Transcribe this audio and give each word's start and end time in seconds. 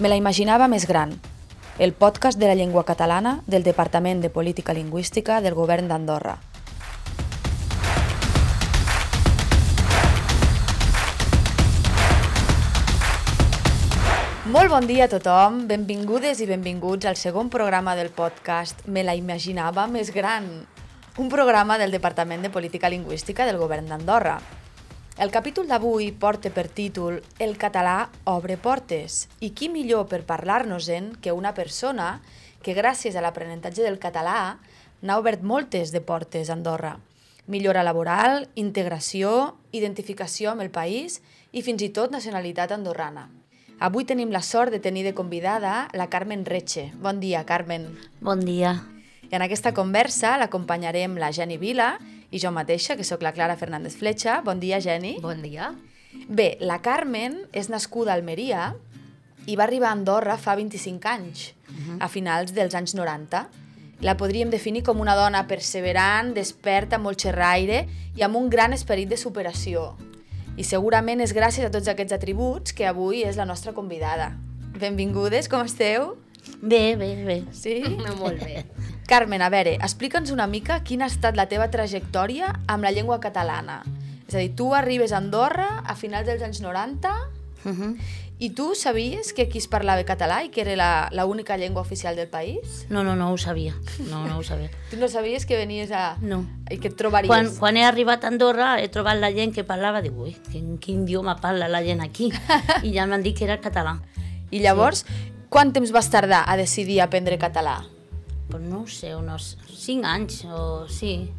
Me 0.00 0.08
la 0.08 0.16
imaginava 0.16 0.64
més 0.64 0.86
gran, 0.88 1.10
el 1.76 1.90
podcast 1.92 2.38
de 2.40 2.46
la 2.48 2.54
llengua 2.56 2.86
catalana 2.88 3.42
del 3.44 3.60
Departament 3.62 4.22
de 4.24 4.30
Política 4.32 4.72
Lingüística 4.72 5.42
del 5.44 5.52
Govern 5.52 5.90
d'Andorra. 5.90 6.38
Molt 14.48 14.72
bon 14.72 14.88
dia 14.88 15.04
a 15.04 15.12
tothom, 15.12 15.66
benvingudes 15.68 16.40
i 16.40 16.48
benvinguts 16.48 17.04
al 17.04 17.20
segon 17.20 17.52
programa 17.52 17.92
del 17.94 18.08
podcast 18.08 18.80
Me 18.88 19.04
la 19.04 19.18
imaginava 19.20 19.84
més 19.84 20.14
gran, 20.16 20.48
un 21.20 21.28
programa 21.28 21.76
del 21.76 21.92
Departament 21.92 22.40
de 22.40 22.48
Política 22.48 22.88
Lingüística 22.88 23.44
del 23.44 23.60
Govern 23.60 23.92
d'Andorra. 23.92 24.38
El 25.20 25.28
capítol 25.30 25.66
d'avui 25.68 26.06
porta 26.16 26.48
per 26.48 26.70
títol 26.72 27.18
El 27.44 27.58
català 27.60 28.06
obre 28.24 28.54
portes 28.56 29.26
i 29.44 29.50
qui 29.52 29.66
millor 29.68 30.06
per 30.08 30.22
parlar-nos-en 30.24 31.10
que 31.20 31.34
una 31.36 31.50
persona 31.52 32.22
que 32.64 32.72
gràcies 32.72 33.12
a 33.12 33.20
l'aprenentatge 33.20 33.84
del 33.84 33.98
català 34.00 34.56
n'ha 35.04 35.18
obert 35.20 35.42
moltes 35.44 35.92
de 35.92 36.00
portes 36.00 36.48
a 36.48 36.54
Andorra. 36.56 36.94
Millora 37.52 37.82
laboral, 37.84 38.46
integració, 38.54 39.58
identificació 39.76 40.54
amb 40.54 40.64
el 40.64 40.70
país 40.72 41.18
i 41.52 41.60
fins 41.60 41.84
i 41.84 41.90
tot 41.92 42.16
nacionalitat 42.16 42.72
andorrana. 42.72 43.26
Avui 43.76 44.08
tenim 44.08 44.32
la 44.32 44.40
sort 44.40 44.72
de 44.72 44.80
tenir 44.80 45.04
de 45.04 45.12
convidada 45.12 45.90
la 45.92 46.08
Carmen 46.08 46.46
Reche. 46.48 46.94
Bon 46.96 47.20
dia, 47.20 47.44
Carmen. 47.44 47.90
Bon 48.24 48.40
dia. 48.40 48.78
I 49.28 49.36
en 49.36 49.44
aquesta 49.44 49.74
conversa 49.76 50.38
l'acompanyarem 50.40 51.20
la 51.20 51.28
Geni 51.28 51.60
Vila 51.60 51.98
i 52.30 52.38
jo 52.38 52.52
mateixa, 52.54 52.96
que 52.96 53.04
sóc 53.04 53.22
la 53.22 53.32
Clara 53.32 53.56
Fernández 53.56 53.96
Fletxa. 53.98 54.40
Bon 54.46 54.60
dia, 54.60 54.80
Geni. 54.80 55.16
Bon 55.22 55.42
dia. 55.42 55.72
Bé, 56.28 56.56
la 56.60 56.80
Carmen 56.82 57.36
és 57.52 57.70
nascuda 57.70 58.12
a 58.12 58.18
Almeria 58.18 58.74
i 59.46 59.56
va 59.56 59.64
arribar 59.66 59.90
a 59.90 59.96
Andorra 59.98 60.36
fa 60.38 60.54
25 60.58 61.08
anys, 61.08 61.54
uh 61.68 61.74
-huh. 61.74 61.96
a 62.00 62.08
finals 62.08 62.52
dels 62.52 62.74
anys 62.74 62.94
90. 62.94 63.48
La 64.00 64.16
podríem 64.16 64.50
definir 64.50 64.82
com 64.82 65.00
una 65.00 65.14
dona 65.14 65.46
perseverant, 65.46 66.34
desperta, 66.34 66.98
molt 66.98 67.20
xerraire 67.20 67.86
i 68.16 68.22
amb 68.22 68.36
un 68.36 68.48
gran 68.48 68.72
esperit 68.72 69.08
de 69.08 69.16
superació. 69.16 69.96
I 70.56 70.64
segurament 70.64 71.20
és 71.20 71.34
gràcies 71.34 71.66
a 71.66 71.70
tots 71.70 71.88
aquests 71.88 72.12
atributs 72.12 72.72
que 72.72 72.86
avui 72.86 73.22
és 73.22 73.36
la 73.36 73.44
nostra 73.44 73.72
convidada. 73.72 74.36
Benvingudes, 74.78 75.48
com 75.48 75.62
esteu? 75.62 76.16
Bé, 76.62 76.96
bé, 76.96 77.24
bé. 77.24 77.42
Sí? 77.52 77.80
No, 78.04 78.14
molt 78.16 78.42
bé. 78.44 78.64
Carmen, 79.10 79.42
a 79.42 79.48
veure, 79.50 79.74
explica'ns 79.82 80.30
una 80.30 80.46
mica 80.46 80.82
quina 80.86 81.04
ha 81.06 81.10
estat 81.10 81.36
la 81.36 81.48
teva 81.50 81.70
trajectòria 81.70 82.52
amb 82.68 82.84
la 82.84 82.92
llengua 82.94 83.18
catalana. 83.20 83.82
És 84.28 84.34
a 84.36 84.38
dir, 84.38 84.54
tu 84.54 84.74
arribes 84.74 85.12
a 85.12 85.18
Andorra 85.18 85.82
a 85.84 85.96
finals 85.98 86.26
dels 86.26 86.42
anys 86.42 86.60
90 86.62 87.10
Uh 87.62 87.72
-huh. 87.76 87.96
i 88.38 88.48
tu 88.56 88.74
sabies 88.74 89.34
que 89.34 89.42
aquí 89.42 89.58
es 89.58 89.68
parlava 89.68 90.02
català 90.04 90.42
i 90.44 90.48
que 90.48 90.62
era 90.62 90.76
la, 90.76 91.08
la 91.12 91.26
única 91.26 91.58
llengua 91.58 91.82
oficial 91.82 92.16
del 92.16 92.26
país? 92.28 92.86
No, 92.88 93.04
no, 93.04 93.14
no 93.16 93.32
ho 93.32 93.36
sabia. 93.36 93.74
No, 94.08 94.26
no 94.26 94.38
ho 94.38 94.42
sabia. 94.42 94.70
Tu 94.90 94.96
no 94.96 95.08
sabies 95.08 95.44
que 95.44 95.56
venies 95.58 95.90
a... 95.92 96.16
No. 96.22 96.46
i 96.70 96.78
que 96.78 96.88
et 96.88 96.96
trobaries? 96.96 97.28
Quan, 97.28 97.54
quan 97.58 97.76
he 97.76 97.84
arribat 97.84 98.24
a 98.24 98.28
Andorra 98.28 98.80
he 98.80 98.88
trobat 98.88 99.18
la 99.18 99.30
gent 99.30 99.52
que 99.52 99.62
parlava, 99.62 100.00
dic, 100.00 100.16
ui, 100.16 100.34
quin, 100.50 100.78
quin 100.78 101.02
idioma 101.02 101.36
parla 101.36 101.68
la 101.68 101.82
gent 101.82 102.00
aquí? 102.00 102.32
I 102.82 102.94
ja 102.94 103.04
m'han 103.06 103.22
dit 103.22 103.36
que 103.36 103.44
era 103.44 103.60
català. 103.60 104.00
I 104.50 104.60
llavors, 104.60 105.04
quant 105.50 105.72
temps 105.74 105.90
vas 105.92 106.08
tardar 106.10 106.44
a 106.46 106.56
decidir 106.56 107.00
aprendre 107.02 107.36
català? 107.38 107.80
Pues 108.50 108.62
no 108.62 108.82
ho 108.82 108.86
sé, 108.88 109.14
uns 109.14 109.56
5 109.68 110.06
anys 110.06 110.44
o 110.46 110.86
sí. 110.88 111.30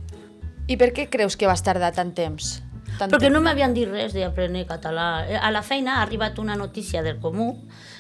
I 0.68 0.78
per 0.78 0.92
què 0.96 1.10
creus 1.12 1.36
que 1.36 1.48
vas 1.50 1.64
tardar 1.64 1.92
tant 1.96 2.14
temps? 2.16 2.62
Tant 3.00 3.10
Perquè 3.12 3.28
temps? 3.28 3.34
no 3.34 3.42
m'havien 3.44 3.74
dit 3.74 3.88
res 3.90 4.14
d'aprendre 4.14 4.66
català. 4.68 5.26
A 5.42 5.50
la 5.52 5.64
feina 5.64 5.98
ha 5.98 6.02
arribat 6.04 6.40
una 6.40 6.56
notícia 6.56 7.02
del 7.04 7.20
Comú, 7.20 7.56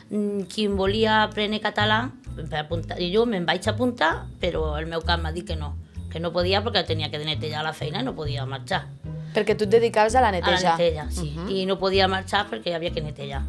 mm, 0.09 0.47
qui 0.51 0.65
em 0.67 0.75
volia 0.77 1.23
aprendre 1.23 1.59
català, 1.59 2.11
apuntar, 2.59 2.99
i 3.01 3.11
jo 3.13 3.25
me'n 3.25 3.45
vaig 3.45 3.67
apuntar, 3.67 4.27
però 4.39 4.77
el 4.79 4.85
meu 4.85 5.01
cap 5.01 5.19
m'ha 5.19 5.31
dit 5.31 5.47
que 5.47 5.55
no, 5.55 5.75
que 6.11 6.19
no 6.19 6.31
podia 6.31 6.61
perquè 6.63 6.85
tenia 6.85 7.09
que 7.11 7.19
netejar 7.19 7.63
la 7.63 7.73
feina 7.73 7.99
i 7.99 8.03
no 8.03 8.13
podia 8.15 8.45
marxar. 8.45 8.85
Perquè 9.33 9.55
tu 9.57 9.63
et 9.63 9.69
dedicaves 9.71 10.15
a 10.15 10.21
la 10.21 10.29
A 10.29 10.31
neteja. 10.31 10.71
la 10.71 10.77
neteja, 10.77 11.07
sí. 11.09 11.33
Uh 11.35 11.43
-huh. 11.47 11.51
I 11.51 11.65
no 11.65 11.79
podia 11.79 12.07
marxar 12.07 12.47
perquè 12.49 12.75
havia 12.75 12.91
que 12.91 13.01
netejar. 13.01 13.41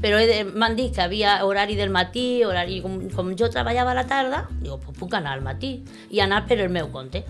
Però 0.00 0.20
m'han 0.54 0.76
dit 0.78 0.94
que 0.96 1.02
havia 1.04 1.40
horari 1.44 1.76
del 1.76 1.90
matí, 1.92 2.42
horari... 2.44 2.80
Com, 2.80 2.96
com 3.12 3.34
jo 3.36 3.50
treballava 3.52 3.92
a 3.92 3.98
la 3.98 4.06
tarda, 4.08 4.46
digo, 4.62 4.78
pues 4.80 4.96
puc 4.96 5.14
anar 5.18 5.36
al 5.36 5.44
matí 5.44 5.78
i 6.10 6.22
anar 6.24 6.46
per 6.48 6.60
el 6.60 6.70
meu 6.72 6.88
compte. 6.92 7.24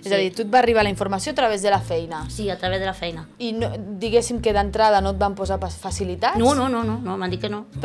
És 0.00 0.12
a 0.12 0.16
dir, 0.16 0.30
tu 0.32 0.42
et 0.46 0.50
va 0.52 0.60
arribar 0.62 0.82
la 0.84 0.90
informació 0.92 1.32
a 1.32 1.34
través 1.36 1.62
de 1.62 1.70
la 1.70 1.80
feina. 1.80 2.24
Sí, 2.30 2.48
a 2.50 2.56
través 2.58 2.80
de 2.80 2.86
la 2.86 2.94
feina. 2.94 3.26
I 3.38 3.52
no, 3.52 3.68
diguéssim 4.00 4.40
que 4.40 4.54
d'entrada 4.56 5.02
no 5.04 5.12
et 5.14 5.20
van 5.20 5.36
posar 5.36 5.58
facilitats? 5.60 6.38
No, 6.40 6.54
no, 6.56 6.68
no, 6.72 6.82
no, 6.84 6.98
no 7.04 7.16
m'han 7.20 7.30
dit 7.30 7.40
que 7.42 7.50
no. 7.52 7.66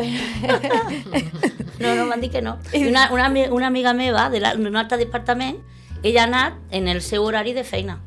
no, 1.83 1.95
no, 1.95 2.05
m'han 2.05 2.23
dit 2.23 2.31
que 2.31 2.41
no. 2.41 2.57
I 2.73 2.85
una, 2.87 3.09
una, 3.11 3.29
una 3.51 3.67
amiga 3.67 3.93
meva 3.93 4.29
d'un 4.31 4.75
altre 4.75 4.97
departament, 5.01 5.59
ella 6.03 6.23
ha 6.23 6.29
anat 6.31 6.59
en 6.71 6.87
el 6.87 7.01
seu 7.01 7.25
horari 7.25 7.53
de 7.53 7.65
feina. 7.67 7.99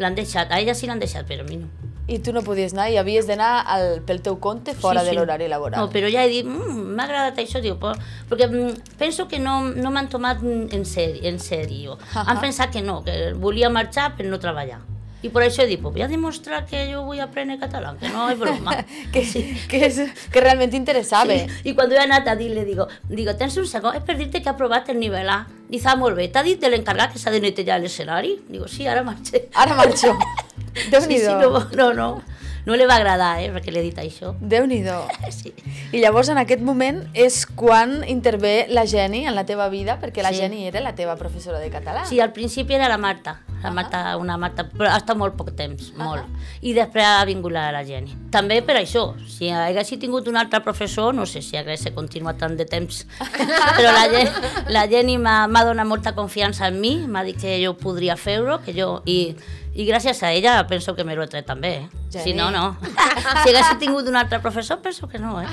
L'han 0.00 0.16
deixat, 0.16 0.48
a 0.48 0.60
ella 0.60 0.74
sí 0.74 0.88
l'han 0.88 1.02
deixat, 1.02 1.28
però 1.28 1.44
a 1.44 1.48
mi 1.48 1.60
no. 1.60 1.68
I 2.08 2.18
tu 2.18 2.32
no 2.32 2.42
podies 2.42 2.72
anar 2.74 2.88
i 2.90 2.96
havies 2.98 3.26
d'anar 3.28 3.64
al- 3.66 4.00
pel 4.06 4.20
teu 4.22 4.38
compte 4.40 4.74
fora 4.74 5.00
Sí, 5.00 5.06
de 5.06 5.10
sí. 5.12 5.16
l'horari 5.16 5.48
laboral. 5.48 5.80
No, 5.80 5.90
però 5.90 6.08
ja 6.10 6.24
he 6.24 6.28
dit, 6.28 6.44
mm, 6.46 6.94
m'ha 6.96 7.04
agradat 7.04 7.38
això, 7.38 7.60
diu, 7.62 7.76
però, 7.78 7.94
perquè 8.28 8.48
mm, 8.50 8.96
penso 8.98 9.28
que 9.28 9.38
no, 9.38 9.60
no 9.70 9.90
m'han 9.90 10.08
tomat 10.08 10.42
en 10.42 10.84
sèrio. 10.84 11.22
En 11.22 11.38
sèrio. 11.38 11.98
Ahà. 12.14 12.24
Han 12.30 12.40
pensat 12.40 12.72
que 12.72 12.82
no, 12.82 13.02
que 13.04 13.32
volia 13.34 13.70
marxar 13.70 14.16
per 14.16 14.26
no 14.26 14.38
treballar. 14.38 14.80
I 15.22 15.28
per 15.28 15.42
això 15.44 15.62
he 15.62 15.66
dit, 15.68 15.78
pues 15.82 15.92
voy 15.92 16.00
a 16.00 16.08
demostrar 16.08 16.64
que 16.64 16.86
jo 16.90 17.02
vull 17.04 17.20
aprendre 17.20 17.58
català, 17.60 17.94
que 18.00 18.08
no 18.08 18.30
és 18.30 18.38
broma. 18.40 18.72
que, 19.12 19.20
que, 19.68 19.80
és, 19.86 19.98
que 20.32 20.40
realment 20.40 20.70
t'interessava. 20.72 21.36
Sí. 21.36 21.68
I 21.68 21.74
quan 21.76 21.92
he 21.92 21.98
anat 22.00 22.26
a 22.26 22.34
dir, 22.36 22.50
le 22.56 22.64
digo, 22.64 22.88
digo, 23.06 23.34
tens 23.36 23.54
un 23.60 23.66
segon, 23.68 23.94
és 23.94 24.02
per 24.02 24.16
dir-te 24.16 24.40
que 24.40 24.48
ha 24.48 24.52
aprovat 24.56 24.88
el 24.88 24.98
nivell 24.98 25.28
A. 25.28 25.42
Dice, 25.68 25.86
ah, 25.92 25.94
molt 25.94 26.16
bé, 26.16 26.30
t'ha 26.32 26.42
dit 26.42 26.58
de 26.58 26.70
l'encarregat 26.72 27.12
que 27.12 27.18
s'ha 27.20 27.30
de 27.30 27.38
netejar 27.44 27.78
l'escenari? 27.78 28.38
Digo, 28.48 28.66
sí, 28.66 28.86
ara 28.88 29.02
marxé. 29.04 29.50
Ara 29.54 29.76
marxo. 29.76 30.16
déu 30.90 31.06
nhi 31.06 31.18
Sí, 31.18 31.24
sí, 31.26 31.32
no, 31.40 31.66
no, 31.76 31.92
no, 31.94 32.22
no 32.66 32.76
li 32.76 32.86
va 32.86 32.96
agradar, 33.00 33.40
eh, 33.40 33.50
perquè 33.52 33.72
l'he 33.72 33.82
dit 33.82 33.98
això. 33.98 34.34
déu 34.40 34.66
nhi 34.66 34.82
Sí. 35.30 35.52
I 35.92 36.00
llavors 36.00 36.28
en 36.28 36.38
aquest 36.38 36.62
moment 36.62 37.02
és 37.14 37.46
quan 37.46 38.02
intervé 38.06 38.66
la 38.68 38.86
Geni 38.86 39.26
en 39.26 39.34
la 39.34 39.44
teva 39.46 39.68
vida, 39.68 39.98
perquè 40.00 40.22
la 40.22 40.32
Sí. 40.32 40.40
Geni 40.40 40.66
era 40.68 40.80
la 40.80 40.94
teva 40.94 41.16
professora 41.16 41.58
de 41.58 41.70
català. 41.70 42.04
Sí, 42.06 42.20
al 42.20 42.32
principi 42.32 42.74
era 42.74 42.88
la 42.88 42.98
Marta, 42.98 43.40
la 43.62 43.70
Marta, 43.70 44.16
una 44.16 44.36
Marta, 44.36 44.64
però 44.68 44.90
ha 44.90 44.96
estat 44.96 45.16
molt 45.16 45.36
poc 45.36 45.50
temps, 45.56 45.92
molt. 45.96 46.24
I 46.62 46.72
després 46.74 47.04
ha 47.04 47.24
vingut 47.24 47.52
la, 47.52 47.70
la 47.72 47.82
Jenny. 47.84 48.14
També 48.30 48.60
per 48.62 48.76
això, 48.76 49.14
si 49.28 49.50
haguessi 49.50 49.98
tingut 49.98 50.28
un 50.28 50.36
altre 50.36 50.60
professor, 50.60 51.14
no 51.14 51.26
sé 51.26 51.42
si 51.42 51.56
hagués 51.56 51.84
continuat 51.94 52.38
tant 52.38 52.56
de 52.56 52.64
temps. 52.64 53.06
però 53.76 53.92
la, 53.92 54.06
Jenny, 54.12 54.30
la 54.68 54.86
Jenny 54.88 55.16
m'ha 55.18 55.46
m'ha 55.48 55.64
donat 55.64 55.86
molta 55.86 56.14
confiança 56.14 56.68
en 56.68 56.80
mi, 56.80 56.98
m'ha 57.06 57.24
dit 57.24 57.40
que 57.40 57.58
jo 57.64 57.74
podria 57.76 58.16
fer-ho, 58.16 58.60
que 58.64 58.76
jo... 58.76 59.00
I, 59.06 59.34
i 59.74 59.86
gràcies 59.86 60.22
a 60.26 60.32
ella 60.32 60.56
penso 60.66 60.96
que 60.96 61.04
me 61.04 61.14
l'ho 61.14 61.22
he 61.22 61.30
tret 61.30 61.46
també, 61.46 61.74
eh? 61.84 61.88
Si 62.10 62.32
no, 62.34 62.50
no. 62.50 62.76
si 63.42 63.52
haguessi 63.52 63.76
tingut 63.78 64.08
un 64.10 64.16
altre 64.16 64.40
professor, 64.40 64.80
penso 64.82 65.08
que 65.08 65.18
no, 65.22 65.40
eh? 65.40 65.46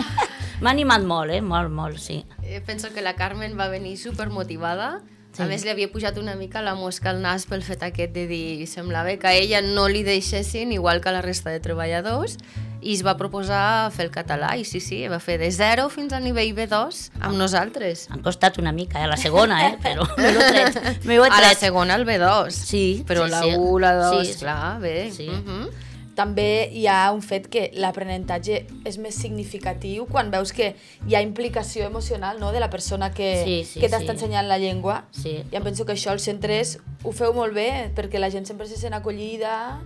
M'ha 0.62 0.72
animat 0.74 1.04
molt, 1.06 1.32
eh? 1.32 1.42
Molt, 1.42 1.70
molt, 1.70 2.00
sí. 2.02 2.24
Eh, 2.42 2.62
Penso 2.66 2.90
que 2.94 3.04
la 3.06 3.14
Carmen 3.16 3.54
va 3.60 3.68
venir 3.70 3.98
supermotivada. 4.02 5.04
Sí. 5.36 5.44
A 5.44 5.46
més, 5.46 5.62
li 5.62 5.70
havia 5.70 5.92
pujat 5.92 6.18
una 6.18 6.34
mica 6.34 6.64
la 6.66 6.74
mosca 6.74 7.12
al 7.12 7.22
nas 7.22 7.46
pel 7.46 7.62
fet 7.62 7.84
aquest 7.86 8.16
de 8.16 8.24
dir 8.26 8.66
semblava 8.66 9.14
que 9.22 9.30
a 9.30 9.36
ella 9.38 9.62
no 9.62 9.86
li 9.88 10.02
deixessin 10.02 10.72
igual 10.74 11.00
que 11.00 11.12
a 11.12 11.14
la 11.14 11.22
resta 11.22 11.54
de 11.54 11.60
treballadors 11.62 12.40
i 12.82 12.94
es 12.94 13.02
va 13.06 13.16
proposar 13.18 13.90
fer 13.92 14.06
el 14.06 14.12
català 14.12 14.56
i 14.58 14.64
sí, 14.66 14.80
sí, 14.80 15.00
va 15.08 15.20
fer 15.20 15.38
de 15.42 15.50
0 15.52 15.88
fins 15.90 16.14
al 16.14 16.24
nivell 16.24 16.54
B2 16.56 17.00
amb 17.20 17.36
nosaltres. 17.38 18.08
M'ha 18.10 18.22
costat 18.22 18.58
una 18.62 18.72
mica, 18.72 19.02
eh? 19.04 19.08
La 19.08 19.18
segona, 19.18 19.64
eh? 19.70 19.78
Però 19.84 20.06
me 20.18 20.32
l'ho 20.32 20.42
he 20.46 20.52
tret. 20.72 21.04
Me 21.08 21.16
he 21.16 21.20
A 21.20 21.30
la 21.30 21.42
tret. 21.50 21.58
segona 21.60 21.96
el 21.96 22.06
B2. 22.06 22.52
Sí, 22.52 23.04
Però 23.08 23.26
sí, 23.26 23.32
la 23.32 23.42
sí. 23.44 23.54
1, 23.58 23.80
la 23.80 23.94
2, 23.96 24.26
Sí, 24.28 24.34
sí. 24.34 24.40
clar, 24.40 24.80
bé. 24.80 25.12
Sí. 25.12 25.28
Mhm. 25.30 25.68
També 26.18 26.72
hi 26.74 26.88
ha 26.90 27.12
un 27.14 27.22
fet 27.22 27.46
que 27.46 27.68
l'aprenentatge 27.78 28.64
és 28.90 28.96
més 28.98 29.14
significatiu 29.14 30.08
quan 30.10 30.32
veus 30.34 30.50
que 30.52 30.72
hi 31.06 31.14
ha 31.14 31.22
implicació 31.22 31.86
emocional 31.86 32.40
no, 32.42 32.50
de 32.52 32.60
la 32.60 32.72
persona 32.72 33.12
que, 33.14 33.44
Sí, 33.46 33.58
sí, 33.70 33.80
que 33.80 33.86
t'està 33.86 34.02
sí. 34.16 34.16
ensenyant 34.16 34.48
la 34.50 34.58
llengua. 34.58 35.04
Sí. 35.12 35.36
I 35.52 35.56
em 35.60 35.64
penso 35.64 35.86
que 35.86 35.94
això 35.94 36.10
als 36.16 36.26
centres 36.26 36.80
ho 37.04 37.12
feu 37.14 37.36
molt 37.38 37.54
bé, 37.54 37.92
perquè 37.94 38.18
la 38.18 38.32
gent 38.34 38.50
sempre 38.50 38.66
se 38.66 38.78
sent 38.82 38.98
acollida 38.98 39.78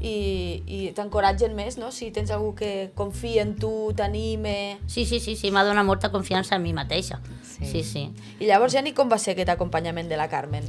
i, 0.00 0.62
i 0.66 0.78
t'encoratgen 0.96 1.54
més, 1.56 1.76
no? 1.78 1.90
Si 1.92 2.10
tens 2.10 2.30
algú 2.32 2.54
que 2.56 2.90
confia 2.96 3.42
en 3.42 3.54
tu, 3.60 3.92
t'anime... 3.96 4.78
Sí, 4.86 5.04
sí, 5.06 5.20
sí, 5.20 5.36
sí 5.36 5.50
m'ha 5.52 5.64
donat 5.64 5.84
molta 5.84 6.10
confiança 6.10 6.56
en 6.56 6.64
mi 6.64 6.72
mateixa. 6.72 7.20
Sí. 7.44 7.66
Sí, 7.68 7.82
sí. 7.84 8.06
I 8.40 8.48
llavors, 8.48 8.72
Jenny, 8.72 8.94
com 8.96 9.10
va 9.12 9.18
ser 9.20 9.34
aquest 9.36 9.52
acompanyament 9.52 10.08
de 10.08 10.16
la 10.16 10.28
Carmen? 10.32 10.64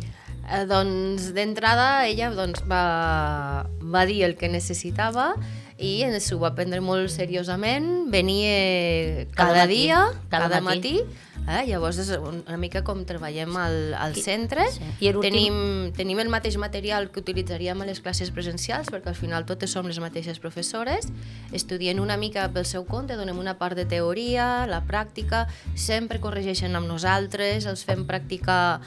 Eh, 0.52 0.66
doncs 0.68 1.32
d'entrada 1.36 2.08
ella 2.10 2.32
doncs, 2.36 2.64
va, 2.68 3.66
va 3.80 4.06
dir 4.10 4.24
el 4.28 4.36
que 4.36 4.50
necessitava 4.52 5.36
i 5.82 6.04
s'ho 6.22 6.38
va 6.42 6.52
prendre 6.54 6.82
molt 6.84 7.10
seriosament, 7.10 8.12
venia 8.14 9.26
cada, 9.32 9.54
Cada 9.54 9.64
matí, 9.66 9.76
dia, 9.80 10.02
cada 10.30 10.50
cada, 10.50 10.62
matí. 10.62 10.94
matí. 11.00 11.30
Eh? 11.50 11.64
Llavors 11.68 11.98
és 12.04 12.12
una 12.16 12.58
mica 12.62 12.84
com 12.86 13.02
treballem 13.08 13.56
al, 13.58 13.78
al 13.98 14.16
centre, 14.16 14.68
sí. 14.72 14.86
I 15.02 15.12
tenim, 15.24 15.92
tenim 15.98 16.22
el 16.22 16.30
mateix 16.30 16.58
material 16.62 17.10
que 17.12 17.24
utilitzaríem 17.24 17.82
a 17.82 17.88
les 17.90 18.00
classes 18.04 18.30
presencials, 18.32 18.92
perquè 18.94 19.10
al 19.12 19.18
final 19.18 19.48
totes 19.50 19.74
som 19.74 19.88
les 19.90 20.00
mateixes 20.00 20.40
professores, 20.40 21.10
estudien 21.52 22.00
una 22.00 22.18
mica 22.18 22.46
pel 22.54 22.66
seu 22.70 22.86
compte, 22.86 23.18
donem 23.18 23.40
una 23.42 23.58
part 23.58 23.76
de 23.76 23.88
teoria, 23.90 24.68
la 24.70 24.84
pràctica, 24.86 25.48
sempre 25.76 26.22
corregeixen 26.22 26.76
amb 26.78 26.88
nosaltres, 26.88 27.66
els 27.66 27.84
fem 27.88 28.06
practicar 28.06 28.82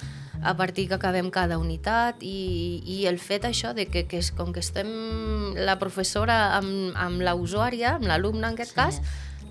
a 0.44 0.52
partir 0.58 0.88
que 0.88 0.94
acabem 0.98 1.30
cada 1.32 1.56
unitat 1.58 2.20
i, 2.20 2.82
i 2.84 3.06
el 3.08 3.18
fet 3.18 3.46
això 3.48 3.72
de 3.72 3.86
que, 3.88 4.04
que 4.06 4.18
és, 4.20 4.30
com 4.36 4.52
que 4.52 4.60
estem 4.60 5.54
la 5.56 5.78
professora 5.80 6.56
amb, 6.58 6.92
amb 7.00 7.22
la 7.24 7.32
usuària, 7.38 7.94
amb 7.96 8.10
l'alumne 8.10 8.46
en 8.50 8.58
aquest 8.58 8.74
Sí. 8.74 8.76
cas, 8.76 9.00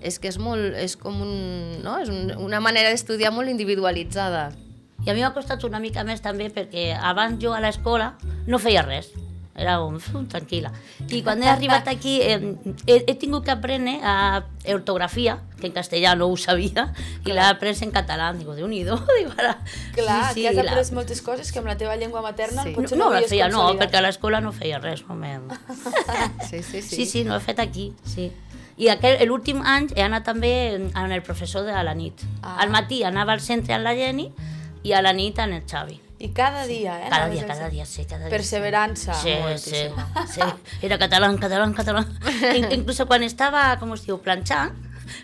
és 0.04 0.18
que 0.20 0.28
és 0.28 0.38
molt, 0.38 0.74
és 0.76 0.94
com 1.00 1.16
un, 1.24 1.34
no? 1.84 1.96
és 2.04 2.12
un, 2.12 2.30
una 2.44 2.60
manera 2.60 2.92
d'estudiar 2.92 3.32
molt 3.32 3.48
individualitzada. 3.48 4.50
I 5.04 5.10
a 5.10 5.14
mi 5.16 5.20
m'ha 5.24 5.34
costat 5.34 5.64
una 5.64 5.80
mica 5.82 6.04
més 6.04 6.20
també 6.24 6.50
perquè 6.52 6.92
abans 6.96 7.40
jo 7.42 7.52
a 7.56 7.60
l'escola 7.64 8.14
no 8.46 8.60
feia 8.62 8.82
res. 8.86 9.10
Era 9.54 9.76
un, 9.84 9.96
"Uf, 10.02 10.06
tranquil·la. 10.32 10.72
I 11.14 11.20
quan 11.22 11.38
he 11.42 11.46
arribat 11.46 11.86
aquí 11.86 12.16
eh, 12.22 12.38
he, 12.90 12.96
he 13.06 13.14
tingut 13.14 13.44
que 13.46 13.52
aprendre 13.52 14.00
a 14.02 14.42
ortografia, 14.74 15.36
que 15.60 15.68
en 15.68 15.72
castellà 15.76 16.16
no 16.18 16.26
ho 16.26 16.36
sabia, 16.36 16.88
i 17.24 17.30
l'he 17.30 17.44
après 17.44 17.78
en 17.86 17.92
català. 17.94 18.32
Digo, 18.34 18.56
déu-n'hi-do. 18.58 18.96
Digo, 19.18 19.30
ara... 19.38 19.52
Clar, 19.94 20.32
sí, 20.32 20.40
sí, 20.40 20.42
que 20.42 20.48
has 20.48 20.56
la- 20.58 20.72
après 20.72 20.90
moltes 20.96 21.22
coses 21.22 21.52
que 21.52 21.60
amb 21.62 21.68
la 21.70 21.76
teva 21.78 21.94
llengua 21.96 22.22
materna 22.24 22.64
Sí. 22.66 22.72
potser 22.74 22.98
No, 22.98 23.04
no, 23.04 23.14
no 23.14 23.20
la 23.20 23.28
feia, 23.30 23.48
no, 23.48 23.62
perquè 23.78 24.00
a 24.02 24.04
l'escola 24.08 24.40
no 24.42 24.50
feia 24.52 24.80
res. 24.82 25.04
No 25.06 25.14
me... 25.14 25.36
Sí, 26.50 26.62
sí, 26.62 26.82
Sí, 26.82 27.06
sí, 27.06 27.22
no 27.24 27.36
he 27.36 27.40
fet 27.40 27.60
aquí, 27.62 27.92
sí. 28.04 28.32
I 28.76 28.88
aquell- 28.90 29.20
l'últim 29.28 29.60
any 29.64 29.88
he 29.94 30.02
anat 30.02 30.24
també 30.24 30.52
amb 30.94 31.12
el 31.12 31.22
professor 31.22 31.62
de 31.64 31.72
la 31.84 31.94
nit. 31.94 32.24
Ah. 32.42 32.56
Al 32.60 32.70
matí 32.70 33.02
anava 33.04 33.32
al 33.32 33.40
centre 33.40 33.74
amb 33.74 33.84
la 33.84 33.94
Jenny 33.94 34.32
i 34.82 34.92
a 34.92 35.02
la 35.02 35.12
nit 35.12 35.38
amb 35.38 35.54
el 35.54 35.62
Xavi. 35.70 36.00
I 36.24 36.28
cada 36.32 36.64
dia, 36.66 36.94
eh? 37.04 37.08
Cada 37.10 37.28
dia, 37.28 37.46
cada 37.46 37.68
dia, 37.68 37.84
sí, 37.84 38.04
cada 38.04 38.28
dia. 38.28 38.30
Perseverança. 38.30 39.12
Sí, 39.14 39.34
sí, 39.58 39.76
sí. 40.32 40.40
Era 40.82 40.96
català, 40.98 41.28
català, 41.38 41.66
català. 41.76 42.04
In- 42.56 42.70
Incluso 42.72 43.06
quan 43.06 43.22
estava, 43.22 43.76
com 43.78 43.92
es 43.92 44.06
diu, 44.06 44.18
planxant, 44.22 44.72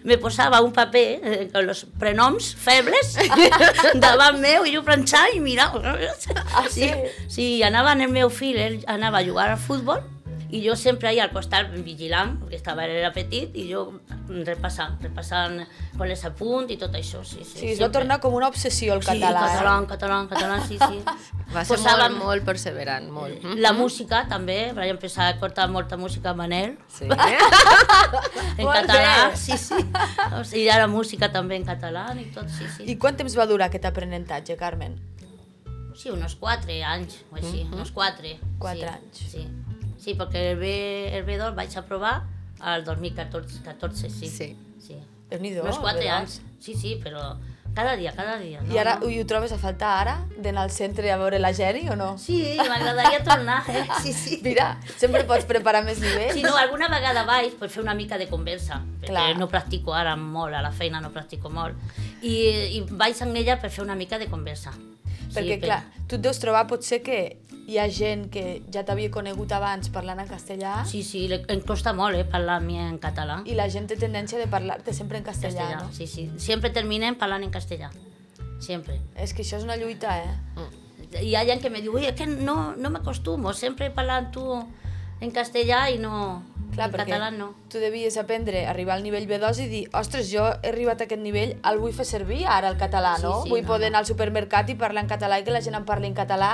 me 0.04 0.18
posava 0.18 0.60
un 0.60 0.72
paper 0.72 1.20
eh, 1.24 1.48
con 1.52 1.66
los 1.66 1.86
prenoms 1.98 2.54
febles 2.54 3.14
davant 3.94 4.38
meu 4.42 4.66
i 4.68 4.74
jo 4.74 4.82
planxava 4.84 5.30
i 5.34 5.40
mirava. 5.40 5.94
Ah, 6.54 6.66
sí? 6.68 6.90
Sí, 7.28 7.56
i 7.58 7.62
anava 7.62 7.92
en 7.96 8.02
el 8.02 8.12
meu 8.12 8.28
fill, 8.30 8.58
ell 8.60 8.78
anava 8.86 9.18
a 9.22 9.24
jugar 9.24 9.48
al 9.54 9.58
futbol 9.58 10.02
i 10.52 10.60
jo 10.66 10.74
sempre 10.76 11.08
ahí 11.08 11.18
al 11.20 11.30
costat 11.30 11.70
vigilant, 11.84 12.38
perquè 12.40 12.56
estava, 12.58 12.84
era 12.84 13.12
petit, 13.14 13.54
i 13.54 13.68
jo 13.70 14.00
repassant, 14.28 14.96
repassant 15.02 15.60
con 15.96 16.08
les 16.08 16.24
apunt 16.24 16.70
i 16.70 16.76
tot 16.80 16.94
això, 16.98 17.20
sí, 17.24 17.44
sí. 17.44 17.58
Sí, 17.60 17.66
es 17.74 17.80
va 17.82 17.90
tornar 17.92 18.20
com 18.20 18.34
una 18.34 18.48
obsessió 18.48 18.94
el 18.94 19.02
Sí, 19.02 19.08
català. 19.12 19.44
català, 19.46 19.74
eh? 19.82 19.86
català, 19.92 20.18
català, 20.30 20.60
sí, 20.66 20.78
sí. 20.78 21.02
Va 21.54 21.64
ser 21.64 21.76
Posàvem- 21.76 22.12
molt, 22.14 22.24
molt 22.24 22.44
perseverant, 22.46 23.08
molt. 23.10 23.44
La 23.58 23.72
música 23.74 24.24
també, 24.30 24.72
vaig 24.72 24.90
empezar 24.92 25.26
a 25.32 25.38
cortar 25.40 25.68
molta 25.68 25.96
música 25.96 26.30
a 26.30 26.34
Manel, 26.34 26.76
Sí. 26.88 27.04
en 27.10 28.64
Molt 28.64 28.76
català, 28.80 29.30
bé. 29.30 29.36
sí, 29.36 29.56
sí. 29.58 29.74
O 30.38 30.44
sigui, 30.44 30.68
ara 30.70 30.86
música 30.86 31.30
també 31.32 31.56
en 31.56 31.64
català 31.66 32.08
i 32.20 32.26
tot, 32.34 32.48
sí, 32.48 32.66
sí. 32.76 32.84
I 32.90 32.96
quant 32.98 33.16
temps 33.18 33.34
va 33.38 33.46
durar 33.50 33.66
aquest 33.70 33.84
aprenentatge, 33.90 34.56
Carmen? 34.56 34.98
Sí, 35.94 36.08
unos 36.10 36.34
quatre 36.36 36.82
anys, 36.86 37.18
o 37.30 37.36
així, 37.36 37.66
uns 37.76 37.90
quatre. 37.92 38.38
Quatre 38.58 38.86
sí, 38.86 38.94
anys. 38.94 39.18
Sí, 39.34 39.42
sí 40.00 40.14
perquè 40.18 40.50
el, 40.52 40.58
B, 40.58 40.72
el 41.16 41.24
B2 41.28 41.54
vaig 41.54 41.76
aprovar 41.78 42.22
al 42.60 42.84
2014, 42.84 43.62
14, 43.64 44.10
sí. 44.10 44.28
Sí. 44.28 44.56
sí. 44.80 44.98
Déu-n'hi-do, 45.30 45.62
Uns 45.64 45.78
quatre 45.78 46.02
veuràs. 46.02 46.18
anys, 46.24 46.40
sí, 46.60 46.74
sí, 46.74 46.96
però 47.02 47.36
cada 47.72 47.94
dia, 47.94 48.10
cada 48.16 48.34
dia. 48.40 48.60
No, 48.66 48.74
I 48.74 48.78
ara 48.82 48.96
no. 48.98 49.06
ho 49.06 49.26
trobes 49.30 49.52
a 49.54 49.58
faltar 49.62 49.90
ara, 50.00 50.14
d'anar 50.42 50.64
al 50.66 50.72
centre 50.74 51.12
a 51.12 51.16
veure 51.20 51.38
la 51.38 51.52
Geri 51.54 51.84
o 51.88 51.94
no? 51.94 52.16
Sí, 52.18 52.56
m'agradaria 52.58 53.22
tornar, 53.22 53.62
eh? 53.70 53.84
Sí, 54.02 54.12
sí. 54.12 54.40
Mira, 54.42 54.72
sempre 54.98 55.22
pots 55.24 55.46
preparar 55.46 55.84
més 55.86 56.00
nivells. 56.02 56.34
Si 56.34 56.42
no, 56.42 56.56
alguna 56.58 56.88
vegada 56.90 57.22
vaig 57.28 57.54
per 57.60 57.70
fer 57.70 57.84
una 57.84 57.94
mica 57.94 58.18
de 58.18 58.26
conversa, 58.26 58.80
perquè 59.00 59.12
Clar. 59.14 59.38
no 59.38 59.46
practico 59.48 59.94
ara 59.94 60.16
molt, 60.16 60.52
a 60.58 60.64
la 60.66 60.72
feina 60.72 61.00
no 61.00 61.12
practico 61.14 61.48
molt, 61.48 61.78
i, 62.22 62.34
i 62.80 62.82
vaig 62.90 63.22
amb 63.22 63.38
ella 63.38 63.60
per 63.62 63.70
fer 63.70 63.84
una 63.86 63.94
mica 63.94 64.18
de 64.18 64.26
conversa. 64.26 64.74
Perquè, 65.30 65.60
per- 65.60 65.62
clar, 65.62 65.80
tu 66.10 66.18
et 66.18 66.26
deus 66.26 66.42
trobar 66.42 66.66
potser 66.66 67.04
que 67.06 67.20
hi 67.68 67.78
ha 67.78 67.88
gent 67.88 68.28
que 68.30 68.62
ja 68.72 68.84
t'havia 68.84 69.10
conegut 69.10 69.52
abans 69.52 69.88
parlant 69.94 70.18
en 70.20 70.28
castellà 70.28 70.84
Sí, 70.86 71.02
sí, 71.02 71.26
em 71.32 71.60
costa 71.66 71.92
molt 71.92 72.16
eh, 72.16 72.24
parlar 72.24 72.56
a 72.56 72.60
mi 72.60 72.78
en 72.78 72.98
català. 72.98 73.42
i 73.46 73.54
la 73.54 73.68
gent 73.70 73.86
té 73.88 73.96
tendència 73.96 74.38
de 74.38 74.46
parlar-te 74.46 74.92
sempre 74.92 75.18
en 75.18 75.24
castellà, 75.24 75.68
castellà, 75.68 75.82
no? 75.86 75.92
sí, 75.92 76.06
sí. 76.06 76.30
Sempre 76.38 76.70
terminem 76.70 77.14
parlant 77.18 77.42
en 77.44 77.50
castellà. 77.50 77.90
Sempre. 78.60 79.00
És 79.16 79.32
que 79.32 79.42
això 79.42 79.56
és 79.56 79.64
una 79.64 79.76
lluita, 79.76 80.18
eh? 80.18 80.68
Hi 81.22 81.34
ha 81.34 81.44
gent 81.44 81.60
que 81.62 81.70
me 81.70 81.80
diu, 81.82 81.94
ui, 81.96 82.04
és 82.06 82.14
que 82.14 82.26
no, 82.26 82.74
no 82.76 82.90
m'acostumo, 82.90 83.52
sempre 83.54 83.90
parlant 83.90 84.30
tu 84.32 84.44
en 85.20 85.30
castellà 85.30 85.88
i 85.90 85.98
no... 85.98 86.42
Clar, 86.70 86.86
en 86.86 87.00
català 87.00 87.30
no. 87.34 87.48
tu 87.68 87.80
devies 87.82 88.14
aprendre, 88.16 88.60
arribar 88.70 88.94
al 88.94 89.02
nivell 89.02 89.24
B2 89.26 89.58
i 89.64 89.66
dir, 89.66 89.80
ostres, 89.92 90.28
jo 90.30 90.44
he 90.62 90.68
arribat 90.70 91.00
a 91.00 91.08
aquest 91.08 91.18
nivell, 91.20 91.56
el 91.66 91.80
vull 91.82 91.90
fer 91.92 92.04
servir 92.06 92.44
ara 92.46 92.68
el 92.70 92.76
català, 92.78 93.16
Sí, 93.18 93.24
no? 93.26 93.40
sí, 93.42 93.50
vull 93.50 93.62
no, 93.64 93.66
poder 93.66 93.88
no. 93.90 93.96
anar 93.96 94.04
al 94.04 94.06
supermercat 94.06 94.70
i 94.70 94.76
parlar 94.78 95.02
en 95.02 95.08
català 95.10 95.40
i 95.40 95.42
que 95.42 95.50
la 95.50 95.60
gent 95.66 95.74
em 95.74 95.84
parli 95.88 96.06
en 96.06 96.14
català, 96.14 96.52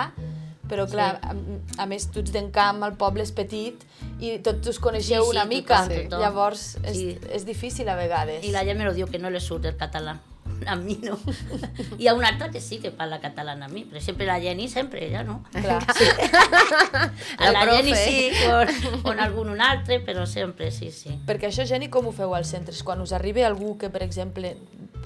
però 0.69 0.87
clar, 0.91 1.19
a, 1.23 1.35
a 1.83 1.87
més 1.87 2.09
tu 2.11 2.21
ets 2.21 2.33
d'en 2.35 2.51
camp, 2.51 2.83
el 2.87 2.95
poble 2.99 3.23
és 3.23 3.33
petit 3.33 3.83
i 4.21 4.39
tots 4.45 4.69
us 4.75 4.79
coneixeu 4.83 5.23
Sí, 5.25 5.31
sí, 5.31 5.37
una 5.37 5.45
mica, 5.45 5.83
tothom. 5.89 6.21
llavors 6.21 6.77
és, 6.83 6.97
Sí. 6.97 7.19
és 7.33 7.45
difícil 7.47 7.89
a 7.89 7.97
vegades. 7.97 8.45
I 8.45 8.51
la 8.55 8.65
gent 8.65 8.79
me 8.79 8.85
lo 8.85 8.95
diu 8.95 9.07
que 9.07 9.19
no 9.19 9.31
le 9.31 9.41
surt 9.41 9.65
el 9.67 9.77
català. 9.77 10.19
A 10.67 10.77
mi 10.77 10.95
no. 11.03 11.19
Hi 11.99 12.07
ha 12.09 12.15
una 12.15 12.29
altra 12.29 12.51
que 12.51 12.61
sí 12.61 12.79
que 12.79 12.91
parla 12.91 13.19
català 13.21 13.53
a 13.61 13.69
mi, 13.69 13.83
per 13.85 13.99
exemple 13.99 14.25
la 14.27 14.39
Jenny 14.41 14.69
sempre, 14.69 15.05
ella 15.07 15.23
no. 15.25 15.43
Clar. 15.53 15.83
A 17.39 17.51
la, 17.51 17.65
La 17.65 17.73
Jenny 17.73 17.95
sí, 17.95 18.31
con, 18.47 19.03
con 19.03 19.21
algun 19.21 19.51
un 19.51 19.61
altre, 19.61 20.01
però 20.01 20.25
sempre 20.27 20.71
sí, 20.71 20.91
sí. 20.93 21.19
Perquè 21.27 21.51
això, 21.51 21.67
Geni, 21.67 21.89
com 21.91 22.07
ho 22.07 22.13
feu 22.13 22.35
als 22.35 22.49
centres? 22.55 22.83
Quan 22.87 23.01
us 23.03 23.13
arriba 23.13 23.45
algú 23.47 23.77
que, 23.79 23.91
per 23.91 24.03
exemple, 24.07 24.57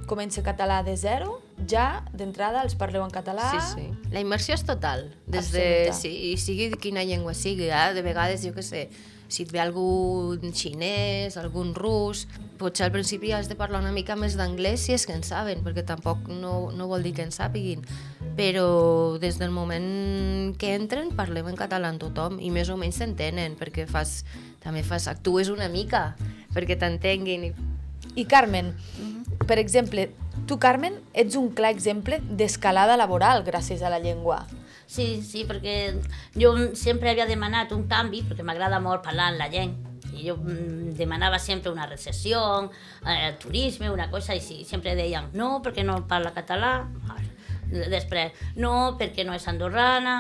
comença 0.07 0.43
català 0.43 0.83
de 0.85 0.97
zero, 0.97 1.41
ja 1.69 2.03
d'entrada 2.17 2.65
els 2.65 2.77
parleu 2.79 3.05
en 3.05 3.13
català? 3.13 3.51
Sí, 3.53 3.63
sí. 3.75 4.11
La 4.15 4.23
immersió 4.25 4.57
és 4.57 4.65
total. 4.67 5.09
Des 5.27 5.53
de, 5.53 5.65
Absoluta. 5.91 5.97
sí, 6.01 6.13
i 6.33 6.37
sigui 6.41 6.71
de 6.73 6.81
quina 6.81 7.05
llengua 7.05 7.35
sigui, 7.35 7.71
eh? 7.71 7.89
de 7.95 8.05
vegades, 8.07 8.45
jo 8.47 8.55
què 8.57 8.65
sé, 8.65 8.89
si 9.31 9.45
et 9.47 9.53
ve 9.55 9.61
algun 9.63 10.51
xinès, 10.53 11.37
algun 11.39 11.71
rus, 11.77 12.27
potser 12.59 12.89
al 12.89 12.93
principi 12.93 13.31
has 13.33 13.49
de 13.49 13.57
parlar 13.57 13.81
una 13.81 13.93
mica 13.95 14.17
més 14.19 14.35
d'anglès 14.37 14.83
si 14.85 14.95
és 14.97 15.07
que 15.07 15.15
en 15.15 15.23
saben, 15.25 15.63
perquè 15.65 15.85
tampoc 15.87 16.27
no, 16.29 16.73
no 16.75 16.89
vol 16.91 17.07
dir 17.07 17.15
que 17.17 17.25
en 17.25 17.33
sàpiguin. 17.35 17.85
Però 18.37 19.19
des 19.23 19.39
del 19.39 19.55
moment 19.55 20.57
que 20.59 20.75
entren 20.75 21.15
parlem 21.17 21.53
en 21.53 21.59
català 21.59 21.93
amb 21.93 22.03
tothom 22.03 22.41
i 22.43 22.51
més 22.51 22.73
o 22.75 22.79
menys 22.81 22.99
s'entenen, 23.01 23.55
perquè 23.61 23.87
fas, 23.91 24.25
també 24.65 24.83
fas, 24.83 25.07
actues 25.11 25.53
una 25.53 25.71
mica 25.71 26.11
perquè 26.55 26.79
t'entenguin. 26.79 27.51
I... 27.51 27.55
I 28.19 28.25
Carmen, 28.27 28.73
per 29.47 29.61
exemple, 29.63 30.09
tu, 30.51 30.59
Carmen, 30.59 30.97
ets 31.15 31.37
un 31.39 31.53
clar 31.55 31.71
exemple 31.71 32.19
d'escalada 32.27 32.97
laboral 32.99 33.45
gràcies 33.47 33.85
a 33.87 33.91
la 33.93 34.01
llengua. 34.03 34.41
Sí, 34.91 35.23
sí, 35.23 35.45
perquè 35.47 35.95
jo 36.35 36.51
sempre 36.75 37.13
havia 37.13 37.29
demanat 37.29 37.71
un 37.77 37.85
canvi, 37.91 38.25
perquè 38.27 38.43
m'agrada 38.43 38.81
molt 38.83 39.05
parlar 39.07 39.29
amb 39.31 39.39
la 39.39 39.47
gent, 39.53 39.77
i 40.11 40.27
jo 40.27 40.35
mm, 40.41 40.97
demanava 40.99 41.39
sempre 41.39 41.71
una 41.71 41.87
recessió, 41.87 42.43
eh, 43.07 43.37
turisme, 43.39 43.93
una 43.95 44.11
cosa, 44.11 44.35
i 44.35 44.65
sempre 44.67 44.97
deien, 44.99 45.31
no, 45.39 45.61
perquè 45.63 45.87
no 45.87 46.01
parla 46.11 46.35
català, 46.35 46.73
després, 47.71 48.35
no, 48.59 48.97
perquè 48.99 49.23
no 49.23 49.39
és 49.39 49.47
andorrana, 49.47 50.17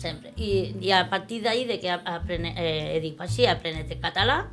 sempre. 0.00 0.32
I, 0.40 0.78
i 0.80 0.96
a 0.96 1.04
partir 1.12 1.42
d'ahir 1.44 1.68
de 1.68 1.82
que 1.82 1.92
aprene, 1.92 2.54
eh, 2.56 3.00
dit 3.04 3.20
així, 3.20 3.44
aprenet 3.44 3.92
el 3.92 4.00
català, 4.00 4.46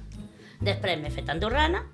després 0.60 1.00
m'he 1.00 1.14
fet 1.16 1.32
andorrana, 1.32 1.86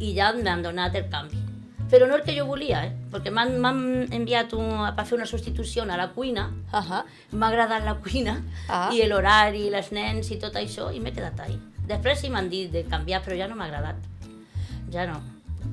i 0.00 0.16
ja 0.16 0.32
m'han 0.32 0.64
donat 0.64 0.96
el 0.96 1.12
canvi. 1.12 1.53
Però 1.90 2.06
no 2.08 2.16
el 2.16 2.22
que 2.22 2.34
jo 2.36 2.46
volia, 2.46 2.84
eh? 2.86 2.92
perquè 3.12 3.30
m'han 3.30 4.08
enviat 4.10 4.52
un, 4.56 4.70
per 4.96 5.04
fer 5.06 5.16
una 5.18 5.26
substitució 5.26 5.82
a 5.84 5.96
la 5.96 6.08
cuina, 6.10 6.50
Uh 6.72 6.80
-huh. 6.80 7.02
m'ha 7.32 7.48
agradat 7.48 7.84
la 7.84 7.94
cuina 7.94 8.42
Ah. 8.68 8.90
i 8.92 9.06
l'horari, 9.06 9.70
les 9.70 9.92
nens 9.92 10.30
i 10.30 10.36
tot 10.38 10.54
això 10.54 10.92
i 10.94 11.00
m'he 11.00 11.12
quedat 11.12 11.38
ahí. 11.40 11.58
Després 11.86 12.18
sí 12.20 12.30
m'han 12.30 12.48
dit 12.48 12.70
de 12.72 12.84
canviar 12.84 13.22
però 13.22 13.36
ja 13.36 13.46
no 13.46 13.54
m'ha 13.54 13.64
agradat. 13.66 13.96
Ja 14.90 15.06
no. 15.06 15.20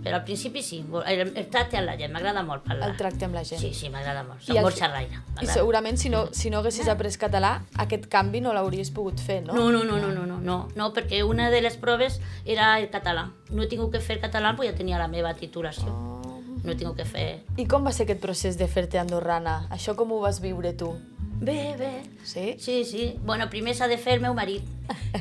Però 0.03 0.17
al 0.17 0.23
principi 0.23 0.63
sí, 0.65 0.79
el, 1.05 1.19
el 1.37 1.47
tracte 1.53 1.77
amb 1.77 1.89
la 1.89 1.97
gent, 1.99 2.11
m'agrada 2.13 2.41
molt 2.47 2.63
parlar. 2.65 2.89
El 2.89 2.97
tracte 2.97 3.27
amb 3.27 3.37
la 3.37 3.43
gent. 3.47 3.61
Sí, 3.61 3.73
sí, 3.77 3.91
m'agrada 3.93 4.23
molt. 4.25 4.41
Soc 4.45 4.57
molt 4.57 4.77
xerraire. 4.77 5.21
I 5.41 5.49
segurament 5.49 5.99
si 6.01 6.09
no, 6.13 6.25
si 6.35 6.49
no 6.53 6.61
haguessis 6.61 6.89
après 6.91 7.17
català, 7.21 7.53
aquest 7.85 8.07
canvi 8.11 8.41
no 8.41 8.55
l'hauries 8.55 8.89
pogut 8.95 9.21
fer, 9.21 9.41
no? 9.45 9.53
No, 9.57 9.69
no, 9.71 9.83
no, 9.83 9.99
no, 10.01 10.09
no, 10.15 10.25
no, 10.25 10.39
no, 10.41 10.57
no, 10.75 10.89
perquè 10.95 11.21
una 11.27 11.51
de 11.53 11.61
les 11.61 11.77
proves 11.77 12.19
era 12.45 12.73
el 12.79 12.89
català. 12.93 13.29
No 13.51 13.63
he 13.63 13.69
tingut 13.71 13.93
que 13.93 14.01
fer 14.01 14.21
català 14.23 14.55
perquè 14.55 14.71
ja 14.73 14.77
tenia 14.77 15.01
la 15.01 15.09
meva 15.11 15.35
titulació. 15.37 15.91
Oh. 15.91 16.35
No 16.63 16.73
he 16.73 16.77
tingut 16.77 16.99
que 16.99 17.07
fer... 17.09 17.29
I 17.57 17.65
com 17.69 17.85
va 17.85 17.93
ser 17.95 18.05
aquest 18.05 18.21
procés 18.21 18.57
de 18.59 18.67
fer-te 18.69 19.01
andorrana? 19.01 19.63
Això 19.73 19.95
com 19.97 20.13
ho 20.13 20.21
vas 20.21 20.41
viure 20.43 20.73
tu? 20.77 20.93
Bé, 21.41 21.75
bé. 21.77 22.03
Sí? 22.23 22.55
Sí, 22.59 22.83
sí. 22.85 23.15
Bueno, 23.25 23.49
primer 23.49 23.73
s'ha 23.73 23.87
de 23.89 23.97
fer 23.97 24.19
el 24.19 24.21
meu 24.21 24.35
marit, 24.37 24.67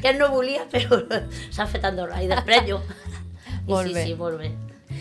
que 0.02 0.10
ell 0.10 0.18
no 0.20 0.28
volia, 0.34 0.66
però 0.72 1.00
s'ha 1.48 1.64
fet 1.70 1.86
Andorra, 1.88 2.20
i 2.20 2.28
després 2.28 2.68
jo. 2.68 2.82
Molt 3.70 3.88
sí, 3.88 3.94
bé. 3.94 4.04
sí, 4.06 4.14
molt 4.18 4.40
bé. 4.40 4.50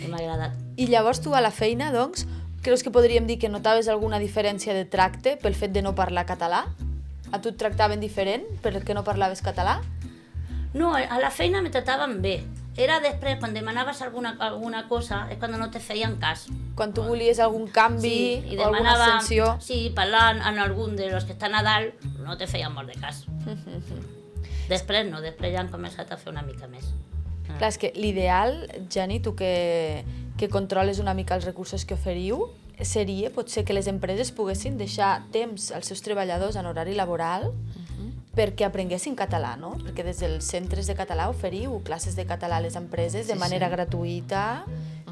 M'ha 0.07 0.19
agradat. 0.21 0.57
I 0.77 0.87
llavors 0.87 1.21
tu 1.21 1.33
a 1.35 1.41
la 1.41 1.51
feina, 1.51 1.91
doncs, 1.91 2.27
creus 2.63 2.83
que 2.85 2.91
podríem 2.91 3.27
dir 3.27 3.39
que 3.39 3.49
notaves 3.49 3.89
alguna 3.89 4.19
diferència 4.19 4.75
de 4.77 4.85
tracte 4.85 5.37
pel 5.41 5.57
fet 5.57 5.73
de 5.75 5.83
no 5.85 5.95
parlar 5.95 6.25
català? 6.29 6.67
A 7.31 7.41
tu 7.41 7.51
et 7.53 7.59
tractaven 7.61 7.99
diferent 8.01 8.45
perquè 8.63 8.95
no 8.97 9.03
parlaves 9.03 9.43
català? 9.45 9.79
No, 10.73 10.93
a 10.93 11.19
la 11.19 11.29
feina 11.33 11.61
me 11.65 11.69
trataven 11.73 12.21
bé. 12.21 12.39
Era 12.79 13.01
després, 13.03 13.35
quan 13.41 13.53
demanaves 13.53 14.01
alguna, 14.05 14.35
alguna 14.39 14.85
cosa, 14.87 15.25
és 15.33 15.39
quan 15.41 15.51
no 15.59 15.67
te 15.73 15.81
feien 15.83 16.15
cas. 16.21 16.45
Quan 16.79 16.93
tu 16.95 17.03
volies 17.03 17.41
algun 17.43 17.67
canvi 17.67 18.07
Sí, 18.07 18.53
i 18.53 18.59
o 18.59 18.69
alguna 18.69 18.93
ascensió... 18.93 19.49
sí, 19.59 19.89
parlant 19.95 20.39
amb 20.39 20.61
algun 20.63 20.95
de 20.95 21.09
los 21.11 21.25
que 21.27 21.35
estan 21.35 21.57
a 21.59 21.63
dalt, 21.65 21.99
no 22.23 22.37
te 22.39 22.47
feien 22.47 22.71
molt 22.71 22.87
de 22.87 22.95
cas. 23.01 23.25
després 24.73 25.09
no, 25.09 25.19
després 25.19 25.57
ja 25.57 25.65
han 25.65 25.73
començat 25.73 26.13
a 26.13 26.19
fer 26.21 26.31
una 26.31 26.45
mica 26.45 26.69
més. 26.71 26.87
Clar, 27.57 27.69
és 27.69 27.77
que 27.81 27.91
l'ideal, 27.95 28.67
Jani, 28.93 29.19
tu 29.19 29.35
que, 29.35 30.03
que 30.37 30.49
controles 30.49 30.99
una 30.99 31.13
mica 31.13 31.35
els 31.35 31.45
recursos 31.45 31.85
que 31.85 31.95
oferiu, 31.97 32.45
seria 32.81 33.29
potser 33.35 33.65
que 33.67 33.73
les 33.75 33.87
empreses 33.91 34.31
poguessin 34.31 34.77
deixar 34.79 35.25
temps 35.33 35.71
als 35.75 35.89
seus 35.91 36.01
treballadors 36.05 36.55
en 36.55 36.65
horari 36.69 36.95
laboral 36.95 37.49
perquè 38.37 38.63
aprenguessin 38.63 39.17
català, 39.19 39.55
no? 39.59 39.73
Perquè 39.81 40.05
des 40.05 40.19
dels 40.21 40.45
centres 40.47 40.87
de 40.87 40.93
català 40.95 41.25
oferiu 41.27 41.81
classes 41.83 42.15
de 42.15 42.23
català 42.29 42.57
a 42.61 42.63
les 42.63 42.77
empreses 42.79 43.27
de 43.27 43.33
Sí, 43.33 43.39
manera 43.39 43.67
sí. 43.67 43.73
gratuïta, 43.73 44.43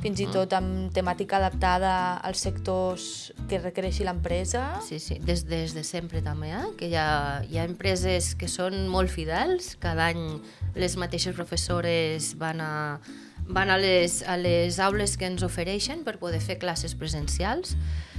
fins 0.07 0.21
i 0.23 0.27
tot 0.31 0.53
amb 0.55 0.87
temàtica 0.95 1.35
adaptada 1.41 1.91
als 2.23 2.39
sectors 2.45 3.07
que 3.49 3.59
requereixi 3.59 4.05
l'empresa. 4.07 4.63
Sí, 4.85 5.01
sí, 5.03 5.17
des, 5.19 5.43
des 5.49 5.73
de 5.75 5.83
sempre 5.83 6.21
també, 6.23 6.53
eh? 6.55 6.63
que 6.79 6.87
hi 6.87 6.95
ha, 6.95 7.43
hi 7.43 7.59
ha 7.59 7.65
empreses 7.67 8.31
que 8.39 8.47
són 8.47 8.85
molt 8.91 9.11
fidels, 9.11 9.73
cada 9.83 10.07
any 10.13 10.39
les 10.79 10.95
mateixes 10.95 11.35
professores 11.35 12.31
van 12.39 12.63
a, 12.63 12.73
van 13.51 13.73
a 13.73 13.75
les, 13.81 14.21
a 14.23 14.37
les 14.39 14.79
aules 14.79 15.17
que 15.19 15.27
ens 15.27 15.43
ofereixen 15.43 16.05
per 16.07 16.15
poder 16.21 16.39
fer 16.43 16.55
classes 16.61 16.95
presencials. 16.95 17.75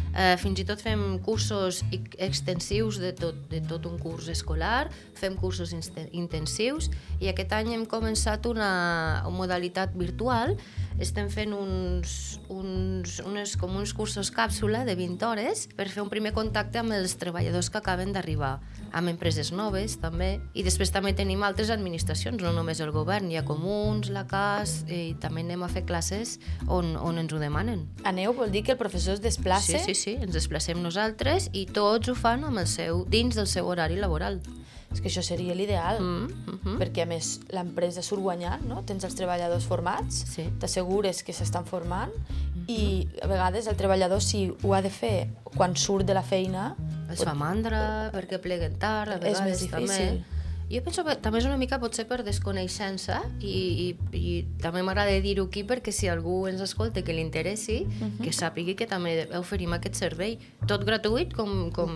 Eh, 0.08 0.34
fins 0.40 0.60
i 0.60 0.64
tot 0.68 0.80
fem 0.82 1.18
cursos 1.24 1.82
extensius 1.92 2.98
de 3.00 3.14
tot, 3.16 3.36
de 3.48 3.60
tot 3.64 3.84
un 3.88 3.96
curs 4.00 4.28
escolar, 4.32 4.88
fem 5.16 5.36
cursos 5.40 5.72
intensius 5.72 6.88
i 7.20 7.28
aquest 7.28 7.52
any 7.56 7.74
hem 7.76 7.84
començat 7.88 8.48
una, 8.48 8.72
una 9.28 9.36
modalitat 9.36 9.92
virtual 9.96 10.56
estem 10.98 11.28
fent 11.30 11.54
uns, 11.54 12.40
uns, 12.50 13.18
unes, 13.22 13.54
com 13.58 13.76
uns 13.78 13.92
cursos 13.94 14.30
càpsula 14.34 14.84
de 14.86 14.96
20 14.98 15.26
hores 15.28 15.66
per 15.78 15.86
fer 15.92 16.02
un 16.02 16.10
primer 16.10 16.32
contacte 16.34 16.80
amb 16.82 16.96
els 16.96 17.14
treballadors 17.20 17.70
que 17.70 17.78
acaben 17.78 18.12
d'arribar, 18.14 18.58
amb 18.90 19.12
empreses 19.12 19.52
noves 19.54 19.98
també, 20.02 20.38
i 20.58 20.64
després 20.66 20.90
també 20.94 21.14
tenim 21.14 21.44
altres 21.46 21.70
administracions, 21.70 22.42
no 22.42 22.52
només 22.56 22.82
el 22.82 22.90
govern, 22.94 23.30
hi 23.30 23.38
ha 23.38 23.46
comuns, 23.46 24.10
la 24.14 24.26
CAS, 24.28 24.82
i 24.90 25.14
també 25.22 25.46
anem 25.46 25.62
a 25.62 25.70
fer 25.72 25.84
classes 25.86 26.38
on, 26.66 26.96
on 26.96 27.22
ens 27.22 27.32
ho 27.32 27.42
demanen. 27.42 27.86
Aneu 28.08 28.34
vol 28.34 28.50
dir 28.54 28.64
que 28.66 28.74
el 28.74 28.80
professor 28.80 29.14
es 29.14 29.22
desplaça? 29.24 29.78
Sí, 29.78 29.94
sí, 29.94 29.94
sí, 29.94 30.16
ens 30.18 30.34
desplacem 30.34 30.82
nosaltres 30.82 31.50
i 31.54 31.68
tots 31.70 32.10
ho 32.10 32.16
fan 32.18 32.46
amb 32.48 32.64
el 32.64 32.66
seu, 32.70 33.04
dins 33.08 33.38
del 33.38 33.46
seu 33.46 33.70
horari 33.70 34.00
laboral. 34.00 34.42
És 34.92 35.00
que 35.02 35.08
això 35.08 35.22
seria 35.22 35.54
l'ideal. 35.54 36.00
Mm, 36.00 36.24
mm 36.24 36.58
-hmm. 36.64 36.78
perquè 36.78 37.02
a 37.02 37.06
més 37.06 37.40
l'empresa 37.50 38.02
surt 38.02 38.22
guanyant, 38.22 38.62
no? 38.64 38.82
tens 38.84 39.04
els 39.04 39.14
treballadors 39.14 39.64
formats, 39.64 40.24
Sí. 40.34 40.48
t'assegures 40.58 41.22
que 41.22 41.32
s'estan 41.32 41.64
formant 41.64 42.10
i 42.66 43.08
a 43.22 43.26
vegades 43.26 43.66
el 43.66 43.76
treballador 43.76 44.20
si 44.22 44.52
ho 44.62 44.74
ha 44.74 44.82
de 44.82 44.90
fer 44.90 45.28
quan 45.56 45.76
surt 45.76 46.06
de 46.06 46.14
la 46.14 46.22
feina 46.22 46.74
Es 47.10 47.24
fa 47.24 47.34
mandra 47.34 48.10
perquè 48.12 48.38
pleguen 48.38 48.78
tard, 48.78 49.12
a 49.12 49.14
És 49.14 49.20
vegades 49.20 49.42
més 49.42 49.60
difícil. 49.60 49.88
també. 49.88 50.24
Jo 50.68 50.82
penso 50.84 51.00
que 51.04 51.14
també 51.24 51.40
és 51.40 51.46
una 51.48 51.56
mica 51.56 51.78
potser 51.80 52.04
per 52.08 52.18
desconeixença 52.26 53.22
i, 53.40 53.52
i, 53.86 53.86
i 54.18 54.32
també 54.60 54.82
m'agrada 54.84 55.14
dir-ho 55.24 55.46
aquí 55.48 55.62
perquè 55.64 55.94
si 55.94 56.10
algú 56.12 56.42
ens 56.50 56.60
escolta 56.60 57.00
que 57.04 57.14
li 57.16 57.22
interessi, 57.24 57.78
que 58.20 58.34
sàpigui 58.36 58.74
que 58.76 58.88
també 58.90 59.14
oferim 59.38 59.72
aquest 59.72 59.96
servei, 59.96 60.36
tot 60.68 60.84
gratuït, 60.84 61.32
com, 61.36 61.70
com 61.72 61.94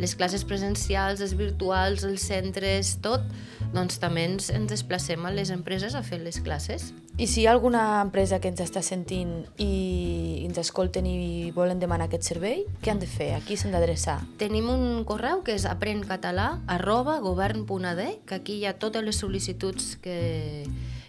les 0.00 0.12
classes 0.18 0.44
presencials, 0.44 1.24
les 1.24 1.32
virtuals, 1.38 2.04
els 2.04 2.28
centres, 2.28 2.98
tot, 3.04 3.24
doncs 3.72 3.96
també 4.02 4.26
ens, 4.28 4.50
ens 4.52 4.68
desplacem 4.68 5.24
a 5.24 5.32
les 5.32 5.54
empreses 5.54 5.96
a 5.96 6.04
fer 6.04 6.20
les 6.20 6.42
classes. 6.44 6.92
I 7.18 7.26
si 7.26 7.42
hi 7.42 7.46
ha 7.46 7.52
alguna 7.52 8.00
empresa 8.00 8.38
que 8.40 8.48
ens 8.48 8.62
està 8.64 8.80
sentint 8.80 9.42
i 9.60 10.44
ens 10.46 10.56
escolten 10.62 11.04
i 11.06 11.50
volen 11.52 11.76
demanar 11.82 12.06
aquest 12.08 12.24
servei, 12.24 12.62
què 12.80 12.88
han 12.88 13.02
de 13.02 13.08
fer? 13.10 13.34
A 13.36 13.42
qui 13.44 13.58
s'han 13.60 13.74
d'adreçar? 13.76 14.16
Tenim 14.40 14.70
un 14.72 15.04
correu 15.04 15.42
que 15.44 15.52
és 15.52 15.66
aprencatalà 15.68 16.46
arroba 16.72 17.18
govern.ad, 17.20 18.02
que 18.24 18.38
aquí 18.38 18.56
hi 18.56 18.64
ha 18.64 18.78
totes 18.80 19.04
les 19.04 19.20
sol·licituds 19.20 19.98
que, 20.00 20.16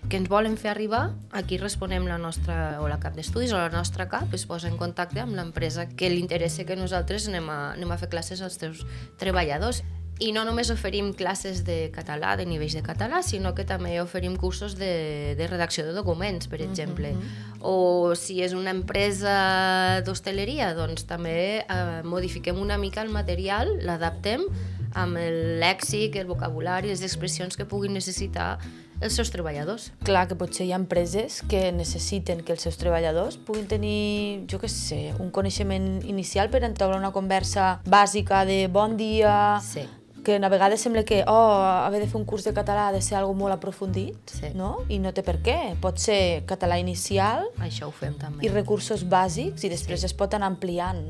que 0.09 0.19
ens 0.19 0.27
volen 0.29 0.59
fer 0.59 0.73
arribar. 0.73 1.15
Aquí 1.31 1.57
responem 1.57 2.05
la 2.11 2.19
nostra, 2.19 2.83
o 2.83 2.91
la 2.91 2.99
cap 2.99 3.15
d'estudis 3.15 3.55
o 3.55 3.63
la 3.63 3.71
nostra 3.71 4.09
cap, 4.11 4.27
es 4.35 4.43
posa 4.45 4.67
en 4.67 4.75
contacte 4.77 5.23
amb 5.23 5.39
l'empresa 5.39 5.87
que 5.87 6.11
li 6.11 6.19
interessa 6.19 6.67
que 6.67 6.75
nosaltres 6.75 7.31
anem 7.31 7.47
a, 7.47 7.59
anem 7.77 7.95
a 7.95 8.01
fer 8.03 8.11
classes 8.11 8.43
als 8.43 8.59
teus 8.59 8.83
treballadors. 9.23 9.85
I 10.23 10.31
no 10.31 10.45
només 10.47 10.69
oferim 10.71 11.09
classes 11.17 11.63
de 11.67 11.89
català, 11.91 12.37
de 12.39 12.45
nivells 12.47 12.75
de 12.77 12.83
català, 12.85 13.19
sinó 13.25 13.51
que 13.57 13.65
també 13.67 13.97
oferim 13.99 14.37
cursos 14.39 14.77
de, 14.79 15.33
de 15.35 15.47
redacció 15.49 15.83
de 15.83 15.91
documents, 15.97 16.47
per 16.47 16.61
exemple. 16.63 17.11
O 17.59 18.13
si 18.15 18.39
és 18.43 18.53
una 18.55 18.71
empresa 18.71 19.33
d'hostaleria, 20.05 20.71
doncs 20.77 21.03
també 21.09 21.63
eh, 21.63 22.01
modifiquem 22.07 22.61
una 22.61 22.77
mica 22.79 23.03
el 23.03 23.11
material, 23.11 23.73
l'adaptem 23.83 24.45
amb 24.93 25.17
el 25.17 25.59
lèxic, 25.59 26.15
el 26.21 26.29
vocabulari, 26.29 26.93
les 26.93 27.01
expressions 27.03 27.57
que 27.57 27.65
puguin 27.67 27.95
necessitar 27.97 28.59
els 29.03 29.17
seus 29.17 29.31
treballadors. 29.33 29.89
Clar 30.07 30.27
que 30.29 30.37
potser 30.39 30.67
hi 30.67 30.71
ha 30.71 30.79
empreses 30.79 31.41
que 31.51 31.65
necessiten 31.75 32.45
que 32.45 32.53
els 32.55 32.63
seus 32.63 32.77
treballadors 32.79 33.35
puguin 33.43 33.67
tenir, 33.67 34.45
jo 34.47 34.61
què 34.61 34.69
sé, 34.71 35.01
un 35.19 35.33
coneixement 35.35 35.97
inicial 36.07 36.47
per 36.53 36.63
entablar 36.63 37.01
una 37.01 37.11
conversa 37.11 37.81
bàsica 37.83 38.45
de 38.47 38.69
bon 38.71 38.95
dia, 38.95 39.59
Sí. 39.65 39.83
Que 40.23 40.35
a 40.37 40.49
vegades 40.49 40.81
sembla 40.81 41.03
que 41.03 41.23
oh, 41.27 41.61
haver 41.85 41.99
de 42.01 42.07
fer 42.07 42.17
un 42.19 42.25
curs 42.25 42.43
de 42.47 42.53
català 42.53 42.87
ha 42.87 42.91
de 42.95 43.01
ser 43.01 43.15
algo 43.19 43.33
molt 43.33 43.53
aprofundit, 43.53 44.17
Sí. 44.31 44.53
no? 44.55 44.77
I 44.89 44.99
no 44.99 45.11
té 45.13 45.21
per 45.23 45.37
què. 45.43 45.75
Pot 45.81 45.99
ser 45.99 46.43
català 46.49 46.79
inicial 46.79 47.45
Això 47.59 47.87
ho 47.87 47.91
fem 47.91 48.15
també. 48.17 48.45
i 48.45 48.49
recursos 48.49 49.03
bàsics 49.07 49.63
i 49.63 49.69
després 49.69 49.99
sí. 50.01 50.05
es 50.07 50.13
pot 50.13 50.33
anar 50.33 50.47
ampliant 50.47 51.03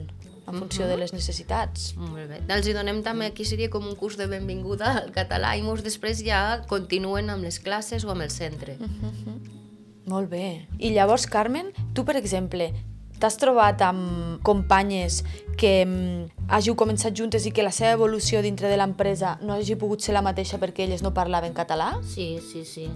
en 0.46 0.58
funció 0.60 0.88
de 0.88 0.98
les 0.98 1.14
necessitats. 1.14 1.94
Molt 1.96 2.28
bé. 2.28 2.42
Els 2.52 2.68
hi 2.68 2.74
donem 2.76 3.02
també, 3.02 3.28
aquí 3.32 3.46
seria 3.46 3.70
com 3.70 3.86
un 3.88 3.96
curs 3.96 4.18
de 4.18 4.28
benvinguda 4.28 4.90
al 5.04 5.12
català 5.16 5.56
i 5.56 5.62
molts 5.64 5.84
després 5.86 6.20
ja 6.26 6.64
continuen 6.68 7.30
amb 7.30 7.44
les 7.48 7.60
classes 7.64 8.04
o 8.04 8.12
amb 8.12 8.22
el 8.26 8.30
centre. 8.30 8.76
Molt 10.06 10.30
bé. 10.30 10.68
I 10.80 10.90
llavors, 10.92 11.28
Carmen, 11.32 11.72
tu, 11.96 12.04
per 12.04 12.18
exemple, 12.20 12.74
t'has 13.24 13.38
trobat 13.40 13.80
amb 13.88 14.42
companyes 14.44 15.22
que 15.56 15.86
mm, 15.86 16.50
hàgiu 16.52 16.76
començat 16.76 17.16
juntes 17.16 17.46
i 17.48 17.54
que 17.56 17.64
la 17.64 17.72
seva 17.72 17.94
evolució 17.96 18.42
dintre 18.44 18.68
de 18.68 18.76
l'empresa 18.76 19.38
no 19.42 19.56
hagi 19.56 19.78
pogut 19.80 20.04
ser 20.04 20.12
la 20.18 20.24
mateixa 20.26 20.60
perquè 20.60 20.84
elles 20.84 21.06
no 21.06 21.14
parlaven 21.16 21.56
català? 21.56 21.94
Sí, 22.04 22.42
sí, 22.44 22.66
sí. 22.68 22.90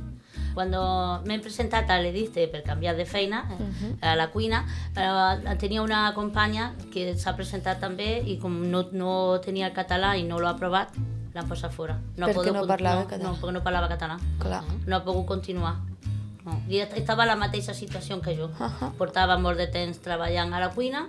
Cuando 0.54 1.22
me 1.24 1.36
he 1.36 1.40
presentat 1.40 1.88
a 1.94 2.00
l'Edice 2.02 2.48
per 2.52 2.64
canviar 2.66 2.96
de 2.98 3.06
feina, 3.06 3.44
eh, 3.56 4.02
a 4.02 4.16
la 4.18 4.28
cuina, 4.34 4.66
tenia 5.62 5.84
una 5.86 6.12
companya 6.16 6.72
que 6.92 7.14
s'ha 7.16 7.36
presentat 7.38 7.80
també 7.80 8.24
i 8.26 8.40
com 8.42 8.64
no, 8.72 8.88
no 8.92 9.38
tenia 9.46 9.70
el 9.70 9.76
català 9.76 10.16
i 10.18 10.26
no 10.26 10.42
l'ha 10.42 10.56
aprovat, 10.58 10.98
l'han 11.36 11.48
posat 11.48 11.72
fora. 11.72 12.00
Per 12.18 12.32
què 12.32 12.34
pogut- 12.34 12.58
no 12.58 12.66
parlava 12.68 13.06
no, 13.06 13.08
català? 13.08 13.30
No, 13.30 13.36
perquè 13.38 13.54
no 13.54 13.64
parlava 13.64 13.88
català. 13.94 14.18
Clar. 14.42 14.64
No 14.88 14.98
ha 14.98 15.04
pogut 15.06 15.28
continuar. 15.30 15.76
No. 16.48 16.58
I 16.72 16.80
estava 16.80 17.26
en 17.26 17.34
la 17.34 17.36
mateixa 17.40 17.74
situació 17.76 18.22
que 18.24 18.34
jo. 18.38 18.48
Ahà. 18.64 18.94
Portava 18.98 19.36
molt 19.38 19.60
de 19.60 19.68
temps 19.72 20.00
treballant 20.04 20.54
a 20.56 20.62
la 20.64 20.70
cuina, 20.72 21.06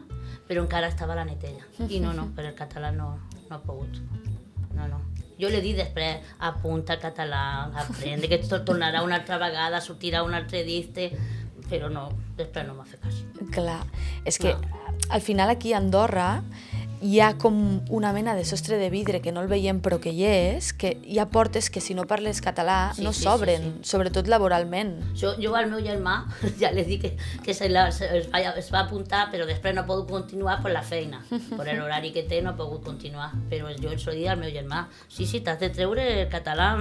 però 0.49 0.64
encara 0.64 0.88
estava 0.90 1.14
a 1.14 1.21
la 1.21 1.25
netella. 1.28 1.62
I 1.87 2.00
no, 2.02 2.12
no, 2.16 2.28
per 2.35 2.49
el 2.50 2.57
català 2.59 2.90
no, 2.95 3.12
no 3.49 3.57
ha 3.57 3.61
pogut. 3.62 4.00
No, 4.75 4.88
no. 4.90 4.99
Jo 5.38 5.47
li 5.52 5.61
dit 5.62 5.76
després, 5.78 6.25
apunta 6.42 6.97
el 6.97 7.00
català, 7.02 7.42
aprende, 7.85 8.26
que 8.26 8.40
tot 8.42 8.64
tornarà 8.66 9.04
una 9.07 9.21
altra 9.21 9.38
vegada, 9.38 9.78
sortirà 9.80 10.25
un 10.26 10.35
altre 10.35 10.64
dicte, 10.66 11.12
però 11.71 11.87
no, 11.92 12.09
després 12.37 12.66
no 12.66 12.75
m'ha 12.75 12.87
fet 12.88 13.04
cas. 13.04 13.21
Clar. 13.54 13.83
És 14.26 14.38
que 14.42 14.54
No. 14.54 14.97
al 15.11 15.21
final 15.23 15.50
aquí 15.50 15.73
a 15.73 15.78
Andorra 15.78 16.42
hi 17.00 17.21
ha 17.21 17.33
com 17.38 17.81
una 17.95 18.12
mena 18.12 18.35
de 18.35 18.45
sostre 18.45 18.76
de 18.78 18.90
vidre 18.90 19.21
que 19.23 19.33
no 19.33 19.40
el 19.43 19.49
veiem 19.50 19.81
però 19.85 19.99
que 20.02 20.11
hi 20.14 20.25
és, 20.26 20.73
que 20.73 20.97
hi 21.05 21.19
ha 21.19 21.28
portes 21.31 21.71
que 21.71 21.81
si 21.81 21.95
no 21.95 22.07
parles 22.11 22.40
català 22.43 22.93
Sí, 22.97 23.05
no 23.05 23.12
sí, 23.12 23.21
sí, 23.21 23.25
s'obren, 23.26 23.62
sí. 23.62 23.90
sobretot 23.90 24.28
laboralment. 24.28 24.95
Jo, 25.19 25.35
jo 25.40 25.55
al 25.57 25.71
meu 25.71 25.83
germà 25.85 26.17
ja 26.61 26.73
li 26.75 26.85
dic 26.88 27.02
que, 27.05 27.12
que 27.45 27.55
se 27.55 27.69
la, 27.69 27.88
se, 27.93 28.09
es, 28.19 28.28
va, 28.33 28.40
es 28.59 28.71
va 28.75 28.85
apuntar, 28.87 29.28
però 29.33 29.47
després 29.47 29.75
no 29.75 29.85
ha 29.85 29.88
pogut 29.88 30.11
continuar 30.11 30.59
per 30.62 30.73
la 30.75 30.83
feina. 30.83 31.23
Per 31.28 31.67
l'horari 31.67 32.12
que 32.14 32.25
té 32.28 32.40
no 32.43 32.55
ha 32.55 32.57
pogut 32.59 32.85
continuar. 32.85 33.31
Però 33.50 33.71
jo 33.78 33.93
els 33.95 34.07
ho 34.07 34.14
dic 34.17 34.28
al 34.28 34.40
meu 34.40 34.50
germà, 34.55 34.87
sí, 35.09 35.26
sí, 35.26 35.40
t'has 35.45 35.61
de 35.61 35.71
treure 35.75 36.05
el 36.23 36.28
català, 36.33 36.73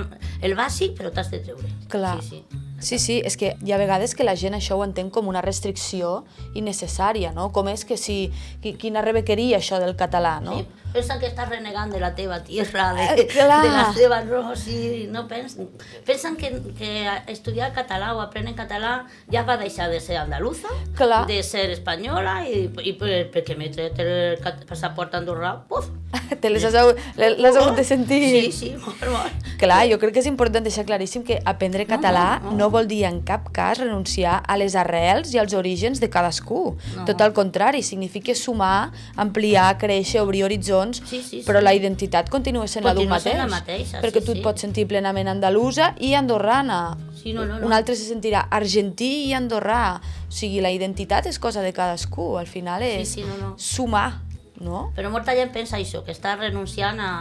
el 0.42 0.56
bàsic, 0.58 0.96
però 0.98 1.12
t'has 1.14 1.30
de 1.34 1.44
treure. 1.46 1.70
Clar. 1.92 2.18
Sí, 2.22 2.42
sí. 2.42 2.64
Sí, 2.80 3.00
sí, 3.00 3.22
és 3.26 3.36
que 3.38 3.56
hi 3.66 3.72
ha 3.74 3.78
vegades 3.82 4.14
que 4.14 4.24
la 4.24 4.36
gent 4.38 4.54
això 4.54 4.76
ho 4.78 4.84
entén 4.86 5.10
com 5.10 5.28
una 5.28 5.42
restricció 5.42 6.26
innecessària, 6.54 7.32
no? 7.34 7.50
Com 7.52 7.68
és 7.72 7.86
que 7.86 7.98
si... 7.98 8.32
qui- 8.62 8.76
Quina 8.78 9.02
rebequeria 9.02 9.58
això 9.58 9.80
del 9.82 9.96
català, 9.98 10.40
no? 10.44 10.60
Sí, 10.60 10.68
pensen 10.98 11.20
que 11.22 11.30
estàs 11.30 11.48
renegant 11.52 11.94
de 11.94 12.00
la 12.02 12.12
teva 12.18 12.42
tierra, 12.44 12.90
de, 12.98 13.06
Eh, 13.22 13.28
clar. 13.30 13.62
de 13.64 13.72
les 13.76 13.94
teves 13.96 14.26
no, 14.32 14.56
sí, 14.58 15.08
no 15.14 15.28
pensen, 15.30 15.70
pensen 16.06 16.36
que, 16.36 16.52
que 16.78 16.92
estudiar 17.32 17.72
català 17.76 18.14
o 18.18 18.22
aprendre 18.24 18.56
català 18.58 19.06
ja 19.32 19.44
va 19.48 19.58
deixar 19.62 19.90
de 19.94 20.00
ser 20.02 20.18
andaluza, 20.18 20.68
Clar. 20.98 21.26
de 21.30 21.42
ser 21.44 21.70
espanyola 21.76 22.40
i, 22.50 22.66
i 22.84 22.94
per, 22.98 23.28
perquè 23.34 23.56
m'he 23.60 23.70
tret 23.74 24.00
el 24.02 24.38
passaport 24.68 25.14
andorrà, 25.22 25.56
puf, 25.70 25.92
Te 26.42 26.50
les 26.50 26.64
has, 26.64 26.74
les 27.18 27.46
has 27.50 27.58
hagut 27.60 27.76
de 27.76 27.84
sentir. 27.84 28.22
sí, 28.32 28.52
sí, 28.56 28.70
molt, 28.80 29.02
molt. 29.12 29.48
Clar, 29.60 29.82
jo 29.92 29.98
crec 30.00 30.14
que 30.16 30.22
és 30.24 30.30
important 30.30 30.64
deixar 30.64 30.86
claríssim 30.88 31.24
que 31.28 31.42
aprendre 31.44 31.84
català 31.86 32.40
no, 32.40 32.46
no, 32.46 32.52
no. 32.52 32.58
no 32.62 32.70
vol 32.72 32.88
dir 32.88 33.02
en 33.10 33.18
cap 33.28 33.50
cas 33.52 33.82
renunciar 33.82 34.38
a 34.48 34.56
les 34.56 34.76
arrels 34.80 35.34
i 35.36 35.42
als 35.42 35.52
orígens 35.54 36.00
de 36.00 36.08
cadascú. 36.10 36.78
No. 36.96 37.04
Tot 37.10 37.20
al 37.26 37.34
contrari, 37.36 37.84
significa 37.84 38.32
sumar, 38.40 38.94
ampliar, 39.20 39.74
créixer, 39.82 40.22
obrir 40.24 40.46
horitzons, 40.48 40.87
Sí, 40.94 41.22
sí, 41.24 41.42
però 41.46 41.60
sí. 41.60 41.66
la 41.66 41.74
identitat 41.74 42.30
continua 42.30 42.68
sent 42.68 42.86
la 42.86 42.94
d'un 42.94 43.08
Continua 43.08 43.18
mateix. 43.18 43.38
la 43.38 43.48
mateixa, 43.48 44.02
perquè 44.02 44.22
sí, 44.22 44.26
tu 44.26 44.32
et 44.32 44.38
sí. 44.38 44.44
pots 44.44 44.62
sentir 44.62 44.88
plenament 44.88 45.28
andalusa 45.28 45.94
i 46.00 46.14
andorrana. 46.14 46.98
Sí, 47.22 47.34
no, 47.34 47.46
no, 47.46 47.60
no. 47.60 47.66
Un 47.66 47.74
altre 47.74 47.96
se 47.96 48.06
sentirà 48.08 48.46
argentí 48.50 49.28
i 49.28 49.34
andorrà. 49.34 50.00
O 50.28 50.32
sigui, 50.32 50.62
la 50.62 50.72
identitat 50.72 51.26
és 51.28 51.40
cosa 51.40 51.62
de 51.62 51.74
cadascú. 51.74 52.38
Al 52.38 52.48
final 52.48 52.84
és 52.84 53.10
sí, 53.18 53.24
no, 53.28 53.36
no. 53.42 53.54
sumar, 53.58 54.22
no? 54.60 54.92
Però 54.96 55.10
molta 55.12 55.36
gent 55.36 55.52
pensa 55.52 55.78
això, 55.78 56.04
que 56.06 56.12
estàs 56.16 56.40
renunciant 56.40 57.00
a... 57.00 57.12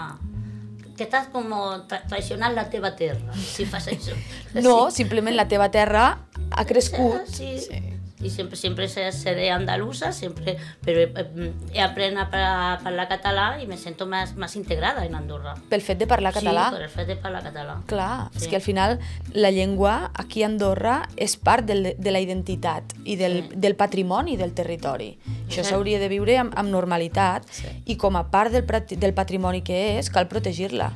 que 0.97 1.05
estàs 1.05 1.27
com 1.33 1.51
tra 1.89 2.03
traicionant 2.09 2.55
la 2.57 2.71
teva 2.73 2.95
terra, 2.97 3.35
si 3.37 3.67
fas 3.69 3.89
això. 3.89 4.15
No, 4.65 4.91
simplement 4.91 5.37
la 5.37 5.49
teva 5.49 5.71
terra 5.71 6.07
ha 6.51 6.65
crescut 6.65 7.27
Sí. 7.29 7.59
sí. 7.61 7.83
I 8.27 8.31
sempre, 8.31 8.57
sempre 8.57 8.89
se- 8.89 9.13
seré 9.13 9.51
andalusa, 9.51 10.13
sempre, 10.13 10.57
però 10.85 11.05
eh, 11.07 11.53
he 11.73 11.81
après 11.81 12.11
a 12.17 12.29
pa- 12.31 12.75
a 12.75 12.79
parlar 12.83 13.07
català 13.09 13.61
i 13.63 13.67
me 13.67 13.77
sento 13.77 14.07
més, 14.07 14.35
més 14.37 14.57
integrada 14.57 15.05
en 15.07 15.15
Andorra. 15.15 15.55
pel 15.71 15.81
fet 15.81 15.99
de 15.99 16.07
parlar 16.07 16.33
català. 16.35 16.69
Sí, 16.71 16.75
per 16.77 16.83
el 16.83 16.91
fet 16.91 17.07
de 17.09 17.17
parlar 17.17 17.43
català. 17.45 17.77
Clar, 17.87 18.31
sí. 18.33 18.39
és 18.43 18.49
que 18.49 18.57
al 18.57 18.63
final 18.63 18.99
la 19.33 19.51
llengua 19.51 20.11
aquí 20.15 20.43
a 20.43 20.47
Andorra 20.47 21.09
és 21.17 21.37
part 21.37 21.65
del, 21.65 21.95
de 21.99 22.11
la 22.11 22.21
identitat 22.21 22.93
i 23.05 23.17
del, 23.17 23.43
Sí. 23.49 23.49
del 23.57 23.77
patrimoni 23.77 24.37
del 24.37 24.53
territori. 24.55 25.19
Això 25.49 25.63
Sí. 25.63 25.71
s'hauria 25.71 25.99
de 25.99 26.09
viure 26.09 26.37
amb, 26.39 26.53
amb 26.57 26.69
normalitat 26.71 27.45
Sí. 27.51 27.67
i 27.87 27.97
com 27.97 28.17
a 28.17 28.31
part 28.31 28.51
del, 28.53 28.67
del 28.99 29.15
patrimoni 29.15 29.63
que 29.63 29.99
és, 29.99 30.11
cal 30.11 30.27
protegir-la. 30.29 30.93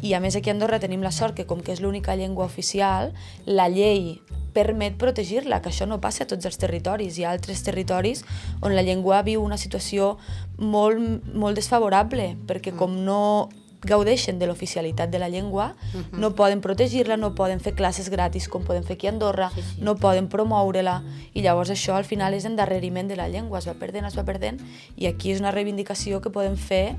I 0.00 0.12
a 0.14 0.20
més 0.20 0.36
aquí 0.36 0.50
a 0.50 0.52
Andorra 0.52 0.78
tenim 0.78 1.02
la 1.02 1.10
sort 1.10 1.34
que 1.34 1.44
com 1.46 1.60
que 1.60 1.72
és 1.72 1.80
l'única 1.80 2.14
llengua 2.14 2.44
oficial, 2.44 3.12
la 3.46 3.68
llei 3.68 4.20
permet 4.58 4.98
protegir-la, 4.98 5.62
que 5.62 5.70
això 5.70 5.86
no 5.86 6.00
passa 6.02 6.26
a 6.26 6.30
tots 6.34 6.50
els 6.50 6.58
territoris. 6.58 7.16
Hi 7.18 7.24
ha 7.28 7.30
altres 7.36 7.62
territoris 7.62 8.24
on 8.60 8.74
la 8.74 8.82
llengua 8.82 9.22
viu 9.22 9.44
una 9.46 9.56
situació 9.62 10.16
molt, 10.58 11.24
molt 11.34 11.54
desfavorable, 11.62 12.32
perquè 12.50 12.74
com 12.76 12.98
no 13.06 13.22
gaudeixen 13.86 14.40
de 14.40 14.46
l'oficialitat 14.50 15.06
de 15.12 15.20
la 15.22 15.28
llengua, 15.30 15.68
no 16.10 16.32
poden 16.34 16.58
protegir-la, 16.60 17.14
no 17.16 17.28
poden 17.38 17.60
fer 17.62 17.76
classes 17.78 18.08
gratis 18.10 18.48
com 18.50 18.64
podem 18.66 18.82
fer 18.82 18.96
aquí 18.96 19.06
a 19.06 19.12
Andorra, 19.12 19.52
Sí, 19.54 19.62
sí. 19.62 19.76
no 19.86 19.94
poden 19.94 20.26
promoure-la, 20.32 20.96
i 21.32 21.44
llavors 21.46 21.70
això 21.70 21.94
al 21.94 22.02
final 22.08 22.34
és 22.34 22.44
endarreriment 22.48 23.06
de 23.06 23.14
la 23.14 23.28
llengua, 23.30 23.60
es 23.62 23.68
va 23.70 23.76
perdent, 23.78 24.08
es 24.10 24.18
va 24.18 24.24
perdent, 24.26 24.58
i 24.98 25.06
aquí 25.06 25.30
és 25.30 25.38
una 25.38 25.52
reivindicació 25.54 26.18
que 26.20 26.34
podem 26.34 26.56
fer 26.58 26.96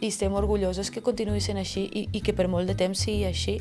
i 0.00 0.08
estem 0.08 0.32
orgullosos 0.32 0.88
que 0.90 1.04
continuï 1.04 1.44
sent 1.44 1.60
així 1.60 1.84
i, 1.92 2.08
i 2.16 2.24
que 2.24 2.32
per 2.32 2.48
molt 2.48 2.66
de 2.66 2.74
temps 2.80 2.98
sigui 3.04 3.26
així. 3.28 3.58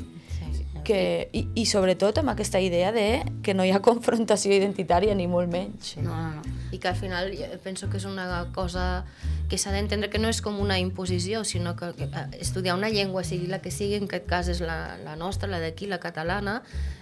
Que, 0.86 1.30
i, 1.38 1.46
I 1.62 1.66
sobretot 1.70 2.22
amb 2.22 2.34
aquesta 2.34 2.60
idea 2.64 2.92
de 2.96 3.22
que 3.46 3.54
no 3.54 3.66
hi 3.66 3.74
ha 3.74 3.82
confrontació 3.90 4.54
identitària 4.56 5.16
ni 5.16 5.28
molt 5.28 5.52
menys. 5.52 5.96
No, 6.02 6.16
no, 6.16 6.40
no. 6.40 6.58
I 6.72 6.80
que 6.80 6.88
al 6.88 6.96
final 6.96 7.34
penso 7.64 7.90
que 7.92 8.00
és 8.00 8.08
una 8.08 8.48
cosa 8.56 9.06
que 9.52 9.58
s'ha 9.60 9.74
d'entendre 9.76 10.08
que 10.10 10.20
no 10.22 10.30
és 10.32 10.40
com 10.40 10.62
una 10.64 10.78
imposició, 10.80 11.44
sinó 11.44 11.76
que, 11.76 11.92
que 11.98 12.08
eh, 12.08 12.28
estudiar 12.40 12.78
una 12.78 12.90
llengua, 12.90 13.26
sigui 13.28 13.50
la 13.52 13.60
que 13.60 13.74
sigui, 13.76 13.98
en 14.00 14.08
aquest 14.08 14.30
cas 14.30 14.48
és 14.54 14.62
la, 14.64 14.96
la 15.04 15.18
nostra, 15.20 15.50
la 15.52 15.60
d'aquí, 15.60 15.90
la 15.92 16.00
catalana, 16.00 16.62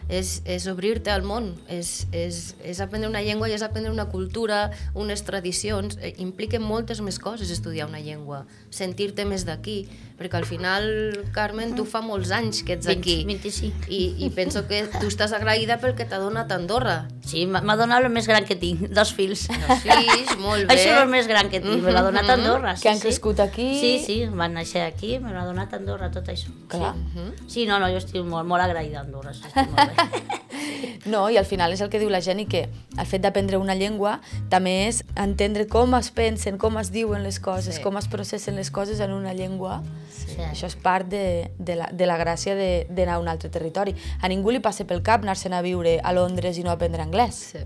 és, 0.09 0.41
és 0.49 0.65
obrir-te 0.67 1.13
al 1.13 1.23
món, 1.23 1.53
és, 1.69 2.07
és, 2.11 2.55
és 2.65 2.81
aprendre 2.81 3.09
una 3.09 3.21
llengua 3.21 3.49
i 3.49 3.53
és 3.55 3.63
aprendre 3.65 3.93
una 3.93 4.09
cultura, 4.09 4.71
unes 4.97 5.23
tradicions, 5.23 5.99
eh, 6.01 6.15
implica 6.17 6.59
moltes 6.59 6.99
més 7.05 7.19
coses 7.21 7.51
estudiar 7.53 7.87
una 7.87 8.01
llengua, 8.01 8.43
sentir-te 8.73 9.25
més 9.29 9.45
d'aquí, 9.45 9.83
perquè 10.19 10.35
al 10.41 10.45
final, 10.49 10.89
Carmen, 11.31 11.75
tu 11.77 11.85
fa 11.87 12.01
molts 12.03 12.33
anys 12.35 12.63
que 12.67 12.75
ets 12.75 12.89
20, 12.89 12.99
aquí. 12.99 13.15
25. 13.29 13.87
I, 13.87 14.01
I 14.25 14.29
penso 14.35 14.65
que 14.67 14.81
tu 14.97 15.07
estàs 15.07 15.31
agraïda 15.37 15.77
pel 15.79 15.95
que 15.95 16.03
t'ha 16.09 16.19
donat 16.19 16.51
Andorra. 16.51 17.05
Sí, 17.29 17.45
m'ha 17.47 17.77
donat 17.79 18.03
el 18.03 18.09
més 18.11 18.27
gran 18.27 18.43
que 18.49 18.57
tinc, 18.59 18.87
dos 18.91 19.13
fills. 19.15 19.45
Els 19.53 19.85
fills, 19.85 20.33
molt 20.41 20.65
bé. 20.65 20.73
Això 20.75 20.89
és 20.91 21.01
el 21.03 21.11
més 21.13 21.29
gran 21.29 21.47
que 21.53 21.61
tinc, 21.63 21.85
me 21.85 21.93
l'ha 21.95 22.03
donat 22.03 22.27
Andorra. 22.35 22.75
Sí, 22.75 22.83
Que 22.83 22.91
han 22.91 22.99
sí. 22.99 23.05
crescut 23.07 23.39
aquí. 23.45 23.69
Sí, 23.79 23.93
sí, 24.03 24.17
van 24.27 24.57
néixer 24.57 24.83
aquí, 24.89 25.15
me 25.23 25.31
l'ha 25.35 25.45
donat 25.47 25.77
Andorra, 25.77 26.09
tot 26.11 26.27
això. 26.33 26.51
Clar. 26.67 26.95
Sí. 27.13 27.29
sí, 27.47 27.65
no, 27.69 27.79
no, 27.79 27.87
jo 27.93 28.01
estic 28.01 28.19
molt, 28.25 28.47
molt 28.49 28.65
agraïda 28.65 28.99
a 28.99 29.05
Andorra, 29.05 29.35
sí, 29.37 29.45
estic 29.47 29.71
molt 29.71 29.93
bé. 29.93 29.98
No, 31.05 31.29
i 31.31 31.37
al 31.39 31.45
final 31.47 31.71
és 31.73 31.79
el 31.81 31.89
que 31.89 31.97
diu 32.01 32.09
la 32.11 32.19
gent 32.21 32.41
i 32.43 32.45
que 32.45 32.65
el 32.99 33.05
fet 33.07 33.21
d'aprendre 33.23 33.57
una 33.57 33.73
llengua 33.73 34.17
també 34.51 34.73
és 34.89 34.99
entendre 35.17 35.65
com 35.71 35.95
es 35.97 36.09
pensen, 36.11 36.57
com 36.59 36.77
es 36.77 36.91
diuen 36.91 37.23
les 37.23 37.39
coses, 37.39 37.75
Sí. 37.77 37.81
com 37.81 37.97
es 37.97 38.07
processen 38.11 38.55
les 38.59 38.69
coses 38.69 38.99
en 38.99 39.13
una 39.15 39.33
llengua. 39.33 39.81
Sí. 40.11 40.35
Això 40.43 40.67
és 40.67 40.75
part 40.75 41.07
de, 41.09 41.49
de, 41.57 41.75
la, 41.79 41.87
de 41.91 42.05
la 42.05 42.17
gràcia 42.19 42.53
de- 42.55 42.85
d'anar 42.89 43.15
a 43.15 43.19
un 43.23 43.27
altre 43.31 43.49
territori. 43.49 43.95
A 44.21 44.27
ningú 44.27 44.51
li 44.51 44.59
passa 44.59 44.85
pel 44.85 45.01
cap 45.01 45.23
anar-se'n 45.23 45.53
a 45.55 45.61
viure 45.65 45.99
a 46.03 46.13
Londres 46.13 46.57
i 46.59 46.63
no 46.63 46.71
aprendre 46.71 47.01
anglès. 47.01 47.39
Sí. 47.55 47.63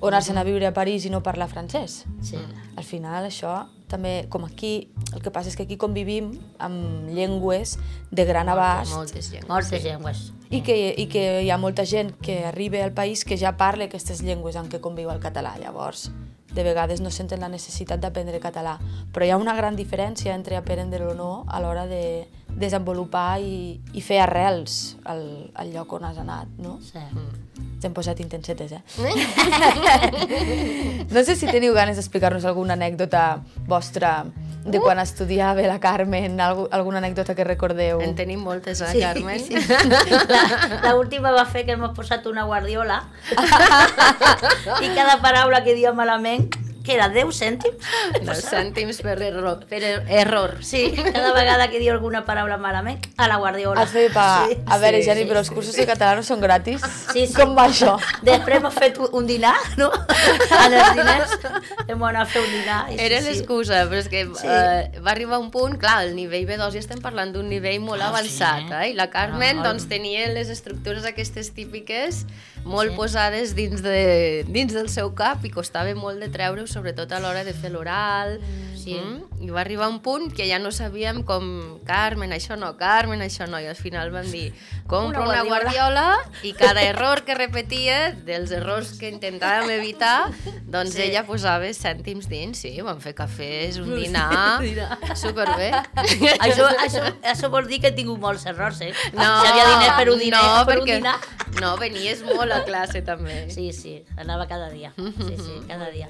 O 0.00 0.08
anar-se'n 0.12 0.38
a 0.38 0.44
viure 0.44 0.66
a 0.68 0.74
París 0.76 1.04
i 1.06 1.10
no 1.10 1.22
parlar 1.22 1.48
francès. 1.48 2.04
Sí. 2.22 2.36
Al 2.76 2.84
final 2.84 3.24
això 3.26 3.64
també, 3.88 4.26
com 4.30 4.44
aquí, 4.44 4.90
el 5.12 5.22
que 5.24 5.32
passa 5.34 5.50
és 5.50 5.56
que 5.56 5.64
aquí 5.66 5.76
convivim 5.80 6.30
amb 6.58 7.08
llengües 7.10 7.76
de 8.10 8.24
gran 8.28 8.48
abast 8.48 8.94
Moltes 8.94 9.30
llengües. 9.32 9.48
Moltes 9.48 9.84
llengües. 9.84 10.24
i 10.50 10.62
que, 10.62 10.76
i 10.96 11.06
que 11.10 11.42
hi 11.42 11.50
ha 11.50 11.58
molta 11.58 11.84
gent 11.84 12.14
que 12.22 12.44
arriba 12.46 12.84
al 12.84 12.92
país 12.92 13.24
que 13.24 13.36
ja 13.36 13.56
parla 13.56 13.88
aquestes 13.88 14.22
llengües 14.22 14.56
en 14.56 14.68
què 14.68 14.80
conviu 14.80 15.10
el 15.10 15.20
català. 15.20 15.56
Llavors, 15.60 16.10
de 16.54 16.64
vegades 16.64 17.00
no 17.00 17.10
senten 17.10 17.40
la 17.40 17.48
necessitat 17.52 18.00
d'aprendre 18.00 18.40
català. 18.40 18.78
Però 19.12 19.26
hi 19.26 19.30
ha 19.30 19.36
una 19.40 19.54
gran 19.56 19.76
diferència 19.76 20.34
entre 20.34 20.56
aprendre-lo 20.56 21.12
o 21.12 21.16
no 21.18 21.32
a 21.46 21.60
l'hora 21.60 21.86
de 21.86 22.28
desenvolupar 22.58 23.40
i, 23.40 23.78
i 23.92 24.00
fer 24.02 24.22
arrels 24.24 24.96
al, 25.04 25.50
al 25.54 25.72
lloc 25.72 25.92
on 25.92 26.08
has 26.08 26.18
anat, 26.18 26.48
no? 26.58 26.78
Sí. 26.82 27.04
Ens 27.78 27.84
hem 27.86 27.92
posat 27.94 28.18
intensetes, 28.20 28.72
eh? 28.74 28.82
no 31.14 31.22
sé 31.22 31.36
si 31.38 31.46
teniu 31.46 31.74
ganes 31.76 31.96
d'explicar-nos 31.98 32.44
alguna 32.44 32.74
anècdota 32.74 33.38
vostra 33.70 34.24
de 34.68 34.80
quan 34.82 34.98
estudiava 34.98 35.62
la 35.62 35.78
Carmen, 35.80 36.40
alguna 36.40 36.98
anècdota 36.98 37.34
que 37.34 37.44
recordeu. 37.44 38.00
En 38.04 38.14
tenim 38.18 38.40
moltes, 38.42 38.80
eh, 38.82 38.86
Sí, 38.92 39.00
Carmen? 39.00 39.38
sí. 39.40 39.54
La, 40.28 40.42
la 40.82 40.96
última 40.96 41.30
va 41.32 41.44
fer 41.46 41.64
que 41.64 41.72
hem 41.78 41.86
posat 41.94 42.26
una 42.26 42.44
guardiola 42.44 43.04
i 44.84 44.88
cada 44.94 45.20
paraula 45.22 45.62
que 45.64 45.74
dia 45.78 45.92
malament, 45.94 46.50
que 46.88 46.94
era 46.96 47.10
10 47.12 47.36
cèntims, 47.36 47.76
Dos 48.24 48.40
cèntims 48.48 49.02
per 49.04 49.18
error. 49.22 49.66
Per 49.68 49.82
er- 49.84 50.04
error. 50.08 50.56
sí, 50.64 50.86
cada 50.96 51.34
vegada 51.36 51.68
que 51.68 51.78
diu 51.82 51.92
alguna 51.92 52.24
paraula 52.24 52.56
malament, 52.56 53.04
a 53.20 53.28
la 53.28 53.36
guardiola. 53.36 53.82
Has 53.84 53.92
fet 53.92 54.14
pagar. 54.16 54.48
Sí, 54.48 54.56
a 54.64 54.78
veure, 54.80 55.02
sí, 55.02 55.10
Geni, 55.10 55.22
sí, 55.26 55.28
però 55.28 55.42
els 55.44 55.50
cursos 55.52 55.76
de 55.76 55.84
català 55.86 56.14
no 56.16 56.24
són 56.24 56.40
gratis. 56.40 56.80
Sí, 57.12 57.26
sí. 57.26 57.34
Com 57.36 57.52
va 57.58 57.66
això? 57.68 57.98
Després 58.24 58.62
hem 58.62 58.70
fet 58.72 58.96
un 59.12 59.26
dinar, 59.28 59.54
no? 59.76 59.90
En 60.64 60.72
els 60.74 60.94
diners 60.96 61.36
hem 61.88 62.02
anat 62.08 62.22
a 62.22 62.26
fer 62.32 62.40
un 62.42 62.50
dinar. 62.52 62.80
i 62.92 62.96
Era 63.04 63.20
sí. 63.20 63.28
l'excusa, 63.28 63.84
però 63.90 64.00
és 64.00 64.08
que 64.08 64.24
Sí. 64.38 64.46
eh, 64.48 65.00
va 65.04 65.10
arribar 65.12 65.38
un 65.38 65.50
punt, 65.52 65.76
clar, 65.80 66.02
el 66.06 66.14
nivell 66.16 66.46
B2 66.48 66.72
ja 66.72 66.80
estem 66.80 67.00
parlant 67.04 67.32
d'un 67.34 67.48
nivell 67.48 67.80
molt 67.84 68.00
Ah, 68.02 68.08
avançat, 68.08 68.64
sí. 68.68 68.72
eh? 68.74 68.90
I 68.90 68.94
la 68.94 69.10
Carmen, 69.12 69.60
Ah, 69.60 69.68
doncs, 69.68 69.88
tenia 69.88 70.26
les 70.32 70.48
estructures 70.48 71.04
aquestes 71.04 71.52
típiques 71.54 72.24
molt 72.64 72.90
Sí. 72.92 72.96
posades 72.96 73.54
dins, 73.54 73.82
de, 73.82 74.44
dins 74.48 74.72
del 74.74 74.88
seu 74.92 75.14
cap 75.14 75.44
i 75.44 75.50
costava 75.50 75.92
molt 75.94 76.20
de 76.20 76.28
treure 76.28 76.62
sobretot 76.78 77.12
a 77.12 77.20
l'hora 77.20 77.44
de 77.44 77.52
fer 77.54 77.70
l'oral. 77.74 78.38
Sí. 78.78 78.94
Mm? 78.94 79.42
I 79.44 79.50
va 79.52 79.60
arribar 79.60 79.88
un 79.90 79.98
punt 80.02 80.30
que 80.34 80.46
ja 80.48 80.56
no 80.62 80.70
sabíem 80.72 81.20
com, 81.26 81.78
Carmen, 81.86 82.32
això 82.32 82.56
no, 82.58 82.72
Carmen, 82.78 83.20
això 83.22 83.46
no, 83.50 83.58
i 83.60 83.66
al 83.68 83.76
final 83.76 84.10
vam 84.14 84.26
dir, 84.30 84.52
compra 84.88 85.20
Una 85.26 85.42
una, 85.42 85.42
guardiola. 85.44 86.04
i 86.46 86.52
cada 86.56 86.82
error 86.86 87.22
que 87.26 87.34
repetia, 87.36 88.14
dels 88.26 88.50
errors 88.54 88.94
que 88.98 89.10
intentàvem 89.12 89.70
evitar, 89.76 90.30
doncs 90.64 90.94
Sí. 90.94 91.02
ella 91.10 91.24
posava 91.26 91.68
cèntims 91.74 92.30
dins, 92.30 92.58
sí, 92.64 92.72
vam 92.80 93.02
fer 93.02 93.14
cafès, 93.18 93.76
un 93.82 93.92
dinar, 94.00 94.62
superbé. 95.14 95.72
Això, 96.46 96.66
això, 96.86 97.04
això 97.34 97.50
vol 97.52 97.66
dir 97.68 97.80
que 97.82 97.88
he 97.92 97.96
tingut 97.98 98.18
molts 98.22 98.46
errors, 98.46 98.80
eh? 98.80 98.92
No, 99.12 99.26
si 99.42 99.50
havia 99.52 99.66
diners 99.74 99.94
per 99.98 100.08
un 100.14 100.18
dinar, 100.18 100.42
no, 100.46 100.64
per 100.66 100.78
un 100.80 100.86
perquè, 100.86 100.96
dinar. 101.02 101.18
no, 101.60 101.76
venies 101.82 102.22
molt 102.24 102.52
a 102.52 102.62
classe 102.64 103.02
també. 103.02 103.44
Sí, 103.50 103.72
sí, 103.72 103.98
anava 104.16 104.46
cada 104.48 104.70
dia. 104.70 104.94
Sí, 104.96 105.34
sí, 105.36 105.60
cada 105.68 105.90
dia. 105.90 106.08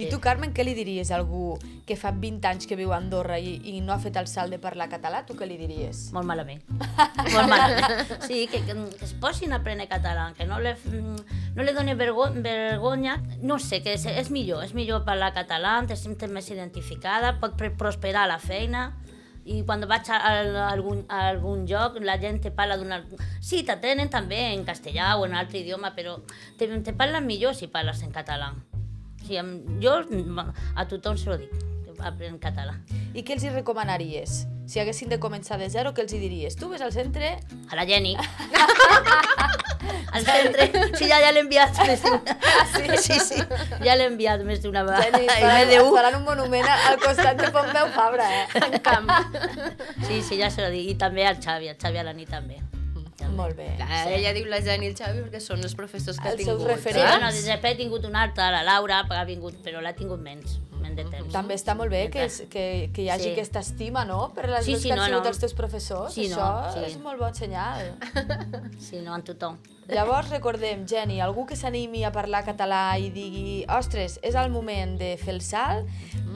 I 0.00 0.06
tu, 0.10 0.20
Carmen, 0.22 0.54
què 0.56 0.64
li 0.64 0.74
diries 0.74 1.10
a 1.10 1.16
algú 1.18 1.58
que 1.86 1.96
fa 1.98 2.12
20 2.12 2.46
anys 2.48 2.68
que 2.70 2.76
viu 2.78 2.92
a 2.94 2.98
Andorra 3.00 3.38
i, 3.38 3.56
i 3.68 3.80
no 3.84 3.92
ha 3.92 3.98
fet 4.00 4.16
el 4.16 4.28
salt 4.30 4.50
de 4.54 4.58
parlar 4.62 4.88
català? 4.92 5.24
Tu 5.26 5.36
què 5.36 5.48
li 5.48 5.58
diries? 5.60 6.08
Molt 6.16 6.28
malament. 6.28 6.62
Molt 7.34 7.50
malament. 7.50 8.14
Sí, 8.26 8.46
que, 8.50 8.62
que, 8.66 8.76
que 8.96 9.04
es 9.04 9.14
posin 9.20 9.52
a 9.52 9.60
aprendre 9.60 9.88
català, 9.90 10.30
que 10.38 10.46
no 10.48 10.60
le, 10.60 10.74
mm, 10.76 11.38
no 11.56 11.66
le 11.66 11.74
doni 11.76 11.94
vergo, 11.94 12.30
vergonya. 12.34 13.18
No 13.42 13.58
sé, 13.58 13.82
que 13.84 13.94
és, 13.98 14.06
és 14.06 14.30
millor, 14.30 14.64
és 14.64 14.74
millor 14.74 15.04
parlar 15.04 15.32
català, 15.36 15.78
te 15.86 15.96
sents 15.98 16.26
més 16.30 16.50
identificada, 16.50 17.36
pot 17.40 17.56
pr- 17.58 17.76
prosperar 17.78 18.24
a 18.24 18.34
la 18.34 18.40
feina, 18.40 18.90
i 19.50 19.62
quan 19.64 19.82
vaig 19.88 20.08
a, 20.12 20.18
a, 20.18 20.32
a, 20.44 20.64
algun, 20.70 21.04
a 21.08 21.22
algun 21.30 21.64
lloc 21.66 21.96
la 22.04 22.18
gent 22.20 22.40
te 22.44 22.52
parla 22.54 22.76
d'una... 22.78 23.00
Sí, 23.40 23.62
t'atenen 23.66 24.10
també 24.12 24.38
en 24.52 24.66
castellà 24.68 25.14
o 25.16 25.24
en 25.26 25.34
altre 25.34 25.62
idioma, 25.62 25.94
però 25.96 26.18
te, 26.58 26.68
te 26.68 26.92
parlen 26.92 27.26
millor 27.26 27.56
si 27.56 27.70
parles 27.72 28.02
en 28.04 28.12
català. 28.12 28.52
Sí, 29.26 29.36
em- 29.36 29.80
jo 29.82 29.98
a 30.76 30.86
tothom 30.88 31.16
se 31.16 31.30
lo 31.30 31.36
dic, 31.38 31.50
aprèn 32.00 32.38
català. 32.40 32.74
I 33.14 33.22
què 33.22 33.34
els 33.36 33.44
hi 33.44 33.50
recomanaries? 33.50 34.46
Si 34.70 34.78
haguessin 34.78 35.08
de 35.10 35.18
començar 35.18 35.58
de 35.58 35.68
zero, 35.68 35.92
què 35.94 36.04
els 36.04 36.12
hi 36.14 36.18
diries? 36.22 36.54
Tu 36.56 36.68
ves 36.70 36.80
al 36.80 36.92
centre... 36.94 37.38
A 37.70 37.76
la 37.76 37.84
Jenny. 37.86 38.16
Al 40.12 40.24
centre. 40.26 40.66
Sí, 40.98 41.06
ja, 41.08 41.18
ja 41.22 41.30
l'he 41.32 41.40
enviat 41.44 41.76
més 41.86 42.02
d'una. 42.02 42.34
Sí, 42.74 42.96
sí, 43.06 43.18
sí. 43.22 43.38
Ja 43.84 43.94
l'he 43.96 44.06
enviat 44.10 44.42
més 44.46 44.60
d'una 44.62 44.82
vegada. 44.86 45.06
Jenny, 45.06 45.26
I 45.26 45.28
faran, 45.40 45.72
un. 45.84 45.92
faran 45.94 46.16
un 46.18 46.24
monument 46.26 46.66
al 46.70 46.98
costat 47.02 47.38
de 47.40 47.50
Pompeu 47.54 47.88
Fabra, 47.94 48.26
eh? 48.42 48.46
En 48.66 48.78
camp. 48.84 49.10
Sí, 50.06 50.20
sí, 50.22 50.38
ja 50.40 50.50
se 50.50 50.62
lo 50.62 50.70
dic. 50.74 50.90
I 50.94 50.98
també 51.00 51.26
al 51.26 51.38
Xavi, 51.42 51.70
al 51.72 51.78
Xavi 51.80 52.02
a 52.02 52.06
la 52.06 52.14
nit 52.16 52.30
també. 52.30 52.58
Molt 53.36 53.56
bé. 53.56 53.68
Clar, 53.76 54.08
ella 54.12 54.32
diu 54.36 54.46
la 54.50 54.60
Jani 54.60 54.86
i 54.86 54.90
el 54.90 54.96
Xavi 54.98 55.22
perquè 55.26 55.40
són 55.40 55.62
els 55.64 55.74
professors 55.78 56.18
que 56.18 56.28
Els 56.28 56.40
ha 56.40 56.44
seus 56.44 56.58
tingut. 56.58 56.66
Sí, 56.68 56.74
referents. 56.74 57.10
bueno, 57.18 57.30
després 57.32 57.72
he 57.72 57.76
tingut 57.76 58.04
una 58.04 58.22
altra, 58.22 58.50
la 58.50 58.62
Laura, 58.66 59.04
ha 59.08 59.24
vingut, 59.24 59.54
però 59.64 59.80
l'ha 59.80 59.92
tingut 59.94 60.20
menys, 60.20 60.58
menys 60.80 60.96
de 60.96 61.04
temps. 61.04 61.32
També 61.32 61.54
està 61.54 61.74
molt 61.76 61.90
bé 61.90 62.08
que, 62.10 62.24
és, 62.24 62.42
que, 62.50 62.90
que 62.94 63.02
hi 63.02 63.08
hagi 63.10 63.28
Sí. 63.30 63.32
aquesta 63.32 63.60
estima, 63.60 64.04
no?, 64.04 64.32
per 64.34 64.48
les 64.48 64.64
Sí, 64.64 64.76
sí, 64.76 64.88
que 64.88 64.92
han 64.94 64.98
no, 64.98 65.06
sigut 65.06 65.22
no. 65.22 65.28
els 65.28 65.38
teus 65.38 65.54
professors. 65.54 66.14
Sí, 66.14 66.28
no, 66.28 66.36
Això 66.40 66.84
sí. 66.84 66.92
és 66.92 66.98
molt 66.98 67.18
bon 67.20 67.34
senyal. 67.34 67.94
Sí, 68.78 69.00
no, 69.04 69.14
en 69.14 69.22
tothom. 69.22 69.58
Llavors, 69.88 70.30
recordem, 70.30 70.84
Jenny, 70.86 71.20
algú 71.20 71.46
que 71.48 71.56
s'animi 71.58 72.04
a 72.04 72.12
parlar 72.14 72.44
català 72.46 72.98
i 73.00 73.08
digui 73.10 73.64
ostres, 73.66 74.20
és 74.22 74.36
el 74.38 74.52
moment 74.52 74.98
de 75.00 75.16
fer 75.18 75.34
el 75.34 75.40
salt, 75.42 75.88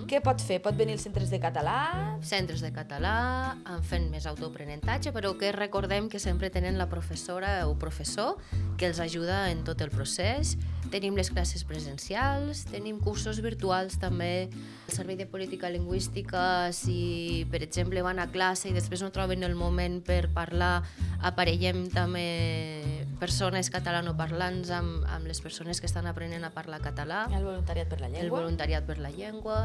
què 0.08 0.20
pot 0.24 0.42
fer? 0.42 0.58
Pot 0.62 0.76
venir 0.76 0.96
als 0.98 1.04
centres 1.06 1.30
de 1.32 1.38
català? 1.40 1.78
centres 2.24 2.60
de 2.64 2.70
català, 2.72 3.54
en 3.68 3.82
fent 3.84 4.08
més 4.12 4.26
autoaprenentatge, 4.26 5.12
però 5.14 5.34
que 5.38 5.52
recordem 5.52 6.08
que 6.12 6.20
sempre 6.20 6.50
tenen 6.50 6.78
la 6.80 6.88
professora 6.90 7.66
o 7.68 7.76
professor 7.78 8.38
que 8.78 8.88
els 8.88 9.00
ajuda 9.00 9.50
en 9.52 9.62
tot 9.64 9.80
el 9.84 9.92
procés. 9.92 10.54
Tenim 10.92 11.16
les 11.16 11.30
classes 11.30 11.64
presencials, 11.68 12.64
tenim 12.70 13.00
cursos 13.02 13.40
virtuals 13.44 13.98
també. 14.00 14.48
El 14.88 14.94
Servei 14.94 15.16
de 15.20 15.26
Política 15.26 15.70
Lingüística, 15.72 16.72
si 16.72 17.46
per 17.50 17.62
exemple 17.64 18.02
van 18.04 18.20
a 18.20 18.28
classe 18.32 18.68
i 18.70 18.76
després 18.76 19.04
no 19.04 19.12
troben 19.12 19.44
el 19.44 19.56
moment 19.58 20.00
per 20.04 20.28
parlar, 20.34 20.82
aparellem 21.22 21.86
també 21.92 23.03
persones 23.20 23.70
catalanoparlants 23.70 24.70
amb, 24.74 25.04
amb 25.08 25.26
les 25.28 25.40
persones 25.40 25.80
que 25.80 25.86
estan 25.86 26.06
aprenent 26.10 26.44
a 26.44 26.50
parlar 26.54 26.80
català 26.82 27.24
El 27.32 27.44
voluntariat 27.44 27.88
per 27.88 28.00
la 28.00 28.08
el 28.08 28.14
llengua? 28.16 28.40
voluntariat 28.40 28.84
per 28.86 28.98
la 28.98 29.10
llengua, 29.10 29.58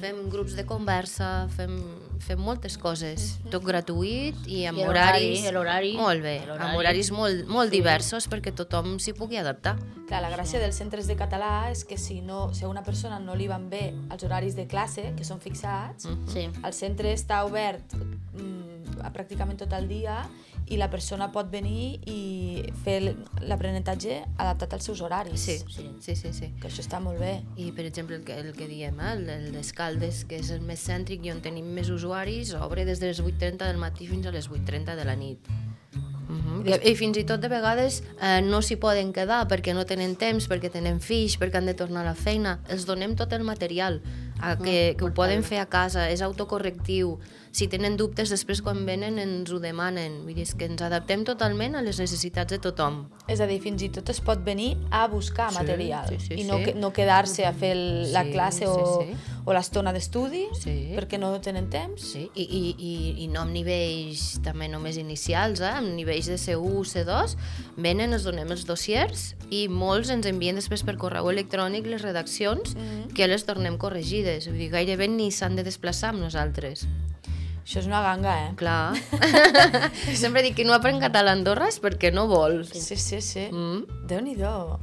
fem 0.00 0.22
grups 0.32 0.56
de 0.58 0.64
conversa, 0.66 1.46
fem, 1.56 1.76
fem 2.20 2.38
moltes 2.40 2.76
coses, 2.78 3.36
tot 3.50 3.64
gratuït 3.64 4.36
i 4.46 4.64
amb 4.68 4.78
I 4.78 4.86
horaris... 4.88 5.46
l'horari, 5.52 5.94
Molt 5.96 6.22
bé, 6.24 6.36
amb 6.56 6.76
horaris 6.76 7.10
molt, 7.14 7.46
molt 7.48 7.70
diversos 7.72 8.28
perquè 8.28 8.54
tothom 8.54 8.98
s'hi 9.02 9.12
pugui 9.16 9.38
adaptar. 9.40 9.76
Clar, 10.06 10.20
la 10.22 10.30
gràcia 10.30 10.60
dels 10.62 10.76
centres 10.78 11.08
de 11.10 11.16
català 11.18 11.70
és 11.72 11.84
que 11.84 11.96
si, 11.98 12.20
no, 12.22 12.52
si 12.54 12.64
a 12.64 12.68
una 12.68 12.82
persona 12.86 13.18
no 13.18 13.34
li 13.34 13.48
van 13.50 13.68
bé 13.70 13.92
els 14.10 14.22
horaris 14.22 14.54
de 14.54 14.66
classe, 14.70 15.12
que 15.16 15.24
són 15.24 15.40
fixats, 15.40 16.06
Mm. 16.06 16.28
Sí. 16.30 16.42
el 16.64 16.72
centre 16.72 17.12
està 17.12 17.40
obert 17.46 17.94
mm, 17.96 19.00
a 19.02 19.10
pràcticament 19.12 19.58
tot 19.58 19.72
el 19.76 19.88
dia 19.88 20.20
i 20.66 20.76
la 20.76 20.88
persona 20.90 21.28
pot 21.32 21.50
venir 21.50 22.00
i 22.10 22.64
fer 22.84 23.14
l'aprenentatge 23.46 24.16
adaptat 24.36 24.72
als 24.74 24.84
seus 24.88 25.00
horaris. 25.00 25.40
Sí, 25.40 25.58
Sí. 25.68 25.90
sí, 26.00 26.16
sí, 26.16 26.32
sí. 26.32 26.48
Que 26.60 26.68
això 26.68 26.82
està 26.82 27.00
molt 27.00 27.20
bé. 27.20 27.42
I, 27.56 27.70
per 27.72 27.84
exemple, 27.86 28.16
el 28.16 28.24
que, 28.24 28.34
el 28.38 28.52
que 28.52 28.66
diem, 28.66 28.98
eh, 29.00 29.12
el, 29.12 29.28
el 29.30 29.52
d'Escaldes, 29.52 30.24
que 30.26 30.40
és 30.42 30.50
el 30.50 30.60
més 30.66 30.82
cèntric 30.88 31.24
i 31.24 31.30
on 31.30 31.40
tenim 31.40 31.66
més 31.66 31.88
usuaris, 31.90 32.54
obre 32.54 32.84
des 32.84 32.98
de 33.00 33.06
les 33.12 33.22
8.30 33.22 33.62
del 33.66 33.78
matí 33.78 34.06
fins 34.10 34.26
a 34.26 34.32
les 34.34 34.50
8.30 34.50 34.96
de 34.96 35.04
la 35.04 35.14
nit. 35.16 35.38
Uh 36.28 36.34
-huh. 36.34 36.84
I, 36.84 36.90
I 36.90 36.96
fins 36.96 37.16
i 37.16 37.24
tot 37.24 37.40
de 37.40 37.48
vegades 37.48 38.02
eh, 38.20 38.40
no 38.42 38.60
s'hi 38.60 38.76
poden 38.76 39.12
quedar 39.12 39.46
perquè 39.46 39.72
no 39.74 39.84
tenen 39.86 40.16
temps, 40.16 40.48
perquè 40.48 40.70
tenen 40.70 41.00
fills, 41.00 41.38
perquè 41.38 41.56
han 41.58 41.66
de 41.66 41.74
tornar 41.74 42.00
a 42.00 42.04
la 42.10 42.14
feina. 42.14 42.58
Els 42.68 42.84
donem 42.86 43.14
tot 43.14 43.32
el 43.32 43.44
material, 43.44 44.02
a 44.40 44.56
que, 44.58 44.94
que 44.98 45.04
ho 45.04 45.12
poden 45.14 45.42
fer 45.42 45.58
a 45.62 45.66
casa, 45.66 46.08
és 46.10 46.22
autocorrectiu. 46.22 47.18
Si 47.56 47.68
tenen 47.72 47.94
dubtes, 47.96 48.28
després 48.28 48.60
quan 48.60 48.82
venen 48.84 49.16
ens 49.18 49.48
ho 49.50 49.56
demanen. 49.62 50.18
Vull 50.26 50.34
dir, 50.36 50.44
és 50.44 50.52
que 50.54 50.66
ens 50.68 50.82
adaptem 50.84 51.22
totalment 51.24 51.74
a 51.78 51.80
les 51.82 51.96
necessitats 52.02 52.52
de 52.52 52.58
tothom. 52.60 53.06
És 53.32 53.40
a 53.40 53.46
dir, 53.48 53.56
fins 53.64 53.80
i 53.86 53.88
tot 53.88 54.10
es 54.12 54.20
pot 54.20 54.42
venir 54.44 54.74
a 54.90 55.06
buscar 55.08 55.48
Sí, 55.54 55.62
material 55.62 56.10
sí, 56.10 56.18
sí, 56.20 56.34
i 56.42 56.44
no, 56.44 56.58
sí. 56.60 56.74
no 56.76 56.92
quedar-se 56.92 57.46
a 57.48 57.54
fer 57.56 57.72
la 58.12 58.24
Sí, 58.26 58.32
classe 58.34 58.66
sí, 58.66 58.68
o, 58.68 59.00
sí. 59.06 59.16
O 59.46 59.54
l'estona 59.54 59.92
d'estudi 59.94 60.42
Sí. 60.58 60.72
perquè 60.96 61.20
no 61.22 61.30
tenen 61.40 61.68
temps. 61.70 62.02
Sí, 62.12 62.24
i, 62.34 62.42
i, 62.42 62.62
i, 62.76 62.94
i 63.24 63.28
no 63.30 63.44
amb 63.44 63.54
nivells 63.54 64.40
també 64.42 64.66
només 64.68 64.98
inicials, 64.98 65.60
eh? 65.62 65.70
amb 65.78 65.94
nivells 65.94 66.26
de 66.26 66.34
C1, 66.36 66.82
C2, 66.92 67.36
venen, 67.76 68.12
ens 68.12 68.26
donem 68.26 68.50
els 68.50 68.66
dossiers 68.66 69.36
i 69.54 69.68
molts 69.70 70.10
ens 70.10 70.26
envien 70.26 70.58
després 70.58 70.82
per 70.82 70.96
correu 70.98 71.30
electrònic 71.30 71.86
les 71.86 72.02
redaccions 72.02 72.74
Mhm. 72.74 73.14
que 73.14 73.28
les 73.30 73.46
tornem 73.46 73.78
corregides. 73.78 74.48
Vull 74.50 74.58
dir, 74.58 74.70
gairebé 74.74 75.06
ni 75.08 75.30
s'han 75.30 75.54
de 75.56 75.62
desplaçar 75.62 76.10
amb 76.10 76.20
nosaltres. 76.26 76.86
Això 77.66 77.78
és 77.80 77.86
una 77.86 78.02
ganga, 78.02 78.34
eh? 78.46 78.52
Clar. 78.54 78.94
Sempre 80.14 80.42
dic 80.42 80.54
que 80.54 80.64
no 80.64 80.74
aprèn 80.74 81.00
català 81.02 81.32
a 81.32 81.38
Andorra 81.38 81.66
és 81.70 81.80
perquè 81.82 82.12
no 82.14 82.26
vol. 82.30 82.64
Sí, 82.66 82.96
sí, 82.96 83.20
sí. 83.20 83.48
Mm. 83.50 84.06
Déu-n'hi-do. 84.06 84.78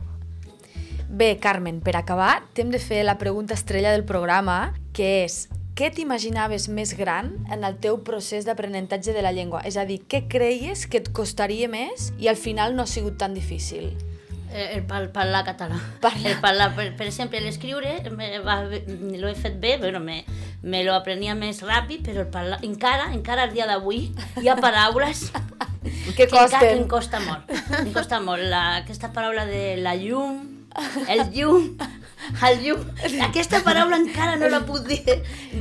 Bé, 1.13 1.38
Carmen, 1.38 1.78
per 1.86 1.93
acabar, 1.99 2.41
t'hem 2.58 2.71
de 2.73 2.80
fer 2.82 3.04
la 3.06 3.19
pregunta 3.21 3.54
estrella 3.54 3.91
del 3.93 4.02
programa, 4.04 4.73
que 4.97 5.23
és 5.28 5.43
què 5.78 5.91
t'imaginaves 5.93 6.65
més 6.73 6.95
gran 6.97 7.36
en 7.54 7.63
el 7.67 7.76
teu 7.82 7.99
procés 8.06 8.47
d'aprenentatge 8.47 9.13
de 9.13 9.21
la 9.21 9.32
llengua? 9.34 9.62
És 9.65 9.78
a 9.78 9.86
dir, 9.86 9.99
què 10.10 10.23
creies 10.30 10.88
que 10.89 10.97
et 11.04 11.12
costaria 11.13 11.69
més 11.69 12.10
i 12.17 12.30
al 12.32 12.38
final 12.38 12.73
no 12.76 12.86
ha 12.86 12.89
sigut 12.89 13.19
tan 13.21 13.34
difícil? 13.38 13.91
El, 14.54 14.80
el 14.80 14.84
par- 14.89 15.12
parlar 15.13 15.43
català. 15.45 15.78
Parlar. 16.02 16.32
El 16.34 16.39
parlar, 16.41 16.71
per, 16.78 16.88
per 16.97 17.06
exemple, 17.10 17.41
l'escriure 17.45 17.93
me 18.13 18.32
va 18.45 18.60
bé- 18.69 18.84
l'ho 18.89 19.30
he 19.30 19.36
fet 19.38 19.60
bé, 19.62 19.76
bueno, 19.82 19.99
me, 20.02 20.23
me 20.62 20.82
lo 20.86 20.93
aprenia 20.97 21.34
més 21.38 21.62
ràpid, 21.65 22.02
però 22.10 22.26
el 22.26 22.30
parlar, 22.34 22.58
encara, 22.65 23.12
encara 23.13 23.45
al 23.47 23.54
dia 23.54 23.69
d'avui, 23.69 24.08
hi 24.41 24.49
ha 24.49 24.58
paraules 24.62 25.28
que 26.17 26.26
que 26.26 26.28
costen? 26.30 26.84
em 26.84 26.88
costa 26.89 27.21
molt. 27.21 27.49
Em 27.82 27.93
costa 27.93 28.19
molt. 28.21 28.45
La, 28.49 28.63
aquesta 28.82 29.10
paraula 29.13 29.45
de 29.49 29.78
la 29.82 29.95
llum, 29.97 30.53
el 31.07 31.23
llum, 31.33 31.69
el 32.47 32.59
llum. 32.63 32.83
Aquesta 33.27 33.62
paraula 33.65 33.99
encara 33.99 34.36
no 34.39 34.49
la 34.51 34.63
puc 34.67 34.88
dir. 34.88 35.01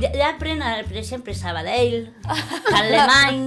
Ja, 0.01 0.11
ja 0.15 0.31
apren, 0.33 0.61
eh, 0.61 0.83
per 0.87 0.97
exemple, 1.01 1.35
Sabadell, 1.37 2.09
Alemany. 2.73 3.45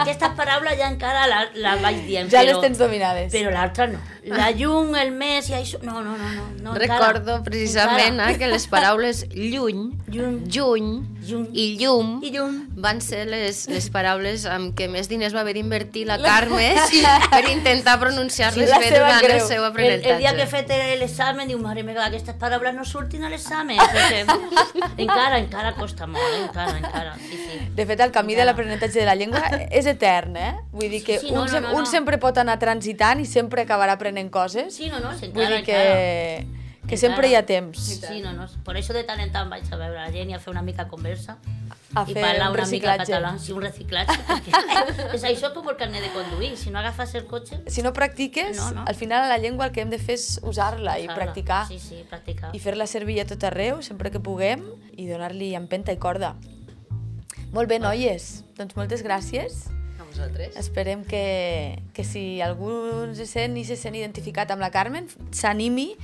Aquesta 0.00 0.32
paraula 0.38 0.76
ja 0.78 0.90
encara 0.92 1.26
la, 1.30 1.44
la 1.54 1.76
vaig 1.82 2.04
dient. 2.08 2.32
Ja 2.32 2.42
però, 2.42 2.54
les 2.54 2.66
tens 2.68 2.82
dominades. 2.84 3.32
Però 3.34 3.52
l'altra 3.54 3.88
no. 3.92 4.02
La 4.26 4.50
llum, 4.56 4.94
el 4.96 5.10
mes 5.12 5.50
i 5.50 5.52
això... 5.58 5.78
No, 5.82 5.98
no, 6.02 6.14
no. 6.16 6.28
no, 6.32 6.44
no 6.62 6.74
Recordo 6.74 7.18
encara, 7.36 7.42
precisament 7.44 8.14
encara. 8.14 8.32
eh, 8.32 8.38
que 8.40 8.46
les 8.48 8.66
paraules 8.72 9.26
lluny, 9.34 9.90
Lluny. 10.08 10.38
juny 10.48 10.86
Llum. 11.24 11.44
i 11.52 11.64
llum 11.80 12.08
I 12.24 12.30
llum. 12.32 12.54
van 12.76 13.00
ser 13.04 13.26
les, 13.28 13.66
les 13.68 13.88
paraules 13.92 14.46
amb 14.48 14.72
què 14.76 14.88
més 14.88 15.08
diners 15.12 15.34
va 15.36 15.40
haver 15.44 15.54
d'invertir 15.58 16.06
la 16.08 16.16
Carme 16.22 16.70
sí. 16.88 17.02
per 17.34 17.42
intentar 17.52 17.98
pronunciar-les 18.00 18.70
Sí, 18.70 18.78
bé 18.80 18.90
durant 18.96 19.20
creu. 19.20 19.36
el 19.36 19.42
seu 19.46 19.60
El, 19.62 19.68
aprenentatge. 19.70 20.14
el 20.14 20.18
dia 20.24 20.34
que 20.36 20.42
he 20.42 20.46
fet 20.54 20.72
l'examen, 21.02 21.48
diu, 21.48 21.58
mare 21.60 21.82
meva, 21.84 22.06
aquestes 22.08 22.34
paraules 22.40 22.74
no 22.74 22.84
surtin 22.88 23.24
a 23.24 23.28
l'examen. 23.32 23.76
Encara, 24.96 25.38
encara 25.38 25.74
costa 25.76 26.06
molt, 26.06 26.24
eh? 26.32 26.42
encara, 26.46 26.76
encara. 26.78 27.14
Sí, 27.28 27.36
sí. 27.36 27.60
De 27.76 27.84
fet, 27.86 28.00
el 28.00 28.12
camí 28.14 28.34
de 28.38 28.44
l'aprenentatge 28.48 29.00
de 29.00 29.06
la 29.08 29.14
llengua 29.18 29.42
és 29.70 29.86
etern, 29.90 30.36
eh? 30.36 30.54
Vull 30.72 30.88
dir 30.90 31.02
que 31.04 31.18
Sí, 31.20 31.28
sí, 31.28 31.34
no, 31.34 31.42
un, 31.44 31.52
no, 31.52 31.60
no, 31.60 31.72
un 31.76 31.84
no. 31.84 31.90
sempre 31.90 32.16
pot 32.22 32.38
anar 32.40 32.56
transitant 32.62 33.20
i 33.20 33.26
sempre 33.28 33.64
acabarà 33.68 33.96
aprenent 33.98 34.13
coses. 34.30 34.74
Sí, 34.74 34.88
no, 34.90 35.00
no, 35.00 35.12
sí, 35.18 35.28
Vull 35.34 35.44
encara, 35.44 35.56
dir 35.56 35.64
que, 35.64 36.46
que 36.88 36.96
sempre 37.00 37.28
hi 37.30 37.34
ha 37.34 37.44
temps 37.46 37.78
Sí, 38.04 38.20
no, 38.20 38.32
no. 38.36 38.46
Per 38.64 38.74
això 38.76 38.92
de 38.92 39.02
tant 39.08 39.20
en 39.20 39.30
tant 39.32 39.48
vaig 39.50 39.64
a 39.72 39.76
veure 39.80 39.94
la 39.96 40.10
gent 40.12 40.30
i 40.30 40.34
a 40.34 40.38
fer 40.38 40.50
una 40.52 40.62
mica 40.62 40.86
conversa. 40.88 41.38
a 41.94 42.02
I 42.02 42.12
fer 42.12 42.22
parlar 42.22 42.50
un 42.50 42.56
una 42.58 42.66
mica 42.66 42.96
català. 42.98 43.32
Sí, 43.38 43.52
un 43.52 43.62
reciclatge. 43.62 44.16
Perquè 44.28 45.14
és 45.14 45.24
això 45.24 45.52
com 45.54 45.68
el 45.70 45.76
carnet 45.76 46.02
de 46.02 46.10
conduir. 46.12 46.56
Si 46.58 46.70
no 46.70 46.78
agafes 46.80 47.14
el 47.14 47.26
cotxe... 47.30 47.60
Si 47.70 47.82
no 47.82 47.92
practiques, 47.92 48.56
No, 48.56 48.70
no. 48.72 48.84
al 48.86 48.94
final 48.96 49.28
la 49.28 49.38
llengua 49.38 49.66
el 49.66 49.72
que 49.72 49.80
hem 49.82 49.90
de 49.90 49.98
fer 49.98 50.14
és 50.18 50.40
usar-la 50.42 50.98
i 50.98 51.04
usar-la. 51.06 51.14
practicar. 51.22 51.66
Sí, 51.68 51.78
sí, 51.78 52.02
practicar. 52.10 52.50
I 52.54 52.58
fer-la 52.58 52.86
servir 52.90 53.20
a 53.22 53.26
tot 53.26 53.42
arreu, 53.44 53.80
sempre 53.82 54.10
que 54.10 54.18
puguem, 54.20 54.64
i 54.96 55.06
donar-li 55.08 55.54
empenta 55.54 55.92
i 55.92 55.96
corda. 56.02 56.34
Molt 57.54 57.68
bé, 57.70 57.78
noies. 57.78 58.42
Doncs 58.58 58.74
moltes 58.76 59.02
gràcies. 59.06 59.68
A 60.14 60.22
vosaltres. 60.22 60.56
Esperem 60.56 61.04
que, 61.04 61.82
que 61.92 62.04
si 62.04 62.40
algú 62.40 62.70
se 63.14 63.26
sent 63.26 63.56
i 63.58 63.64
se 63.66 63.76
sent 63.76 63.96
identificat 63.98 64.50
amb 64.54 64.62
la 64.62 64.70
Carmen, 64.70 65.08
s'animi 65.34 65.96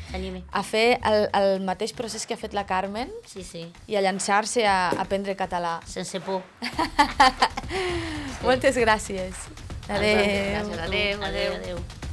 a 0.51 0.63
fer 0.67 0.99
el, 1.07 1.29
el 1.39 1.63
mateix 1.63 1.95
procés 1.95 2.27
que 2.27 2.35
ha 2.35 2.41
fet 2.41 2.55
la 2.57 2.67
Carmen 2.67 3.11
Sí, 3.27 3.45
sí, 3.47 3.65
i 3.87 3.97
a 3.97 4.03
llançar-se 4.03 4.67
a 4.67 4.91
a 4.91 5.01
aprendre 5.03 5.37
català. 5.37 5.81
sense 5.87 6.21
por. 6.21 6.43
Moltes 8.47 8.77
gràcies. 8.77 9.47
Adéu. 9.89 10.17
Gràcies, 10.17 10.79
adéu, 10.79 10.79
adéu. 10.87 11.23
adéu. 11.23 11.55
adéu. 11.55 12.10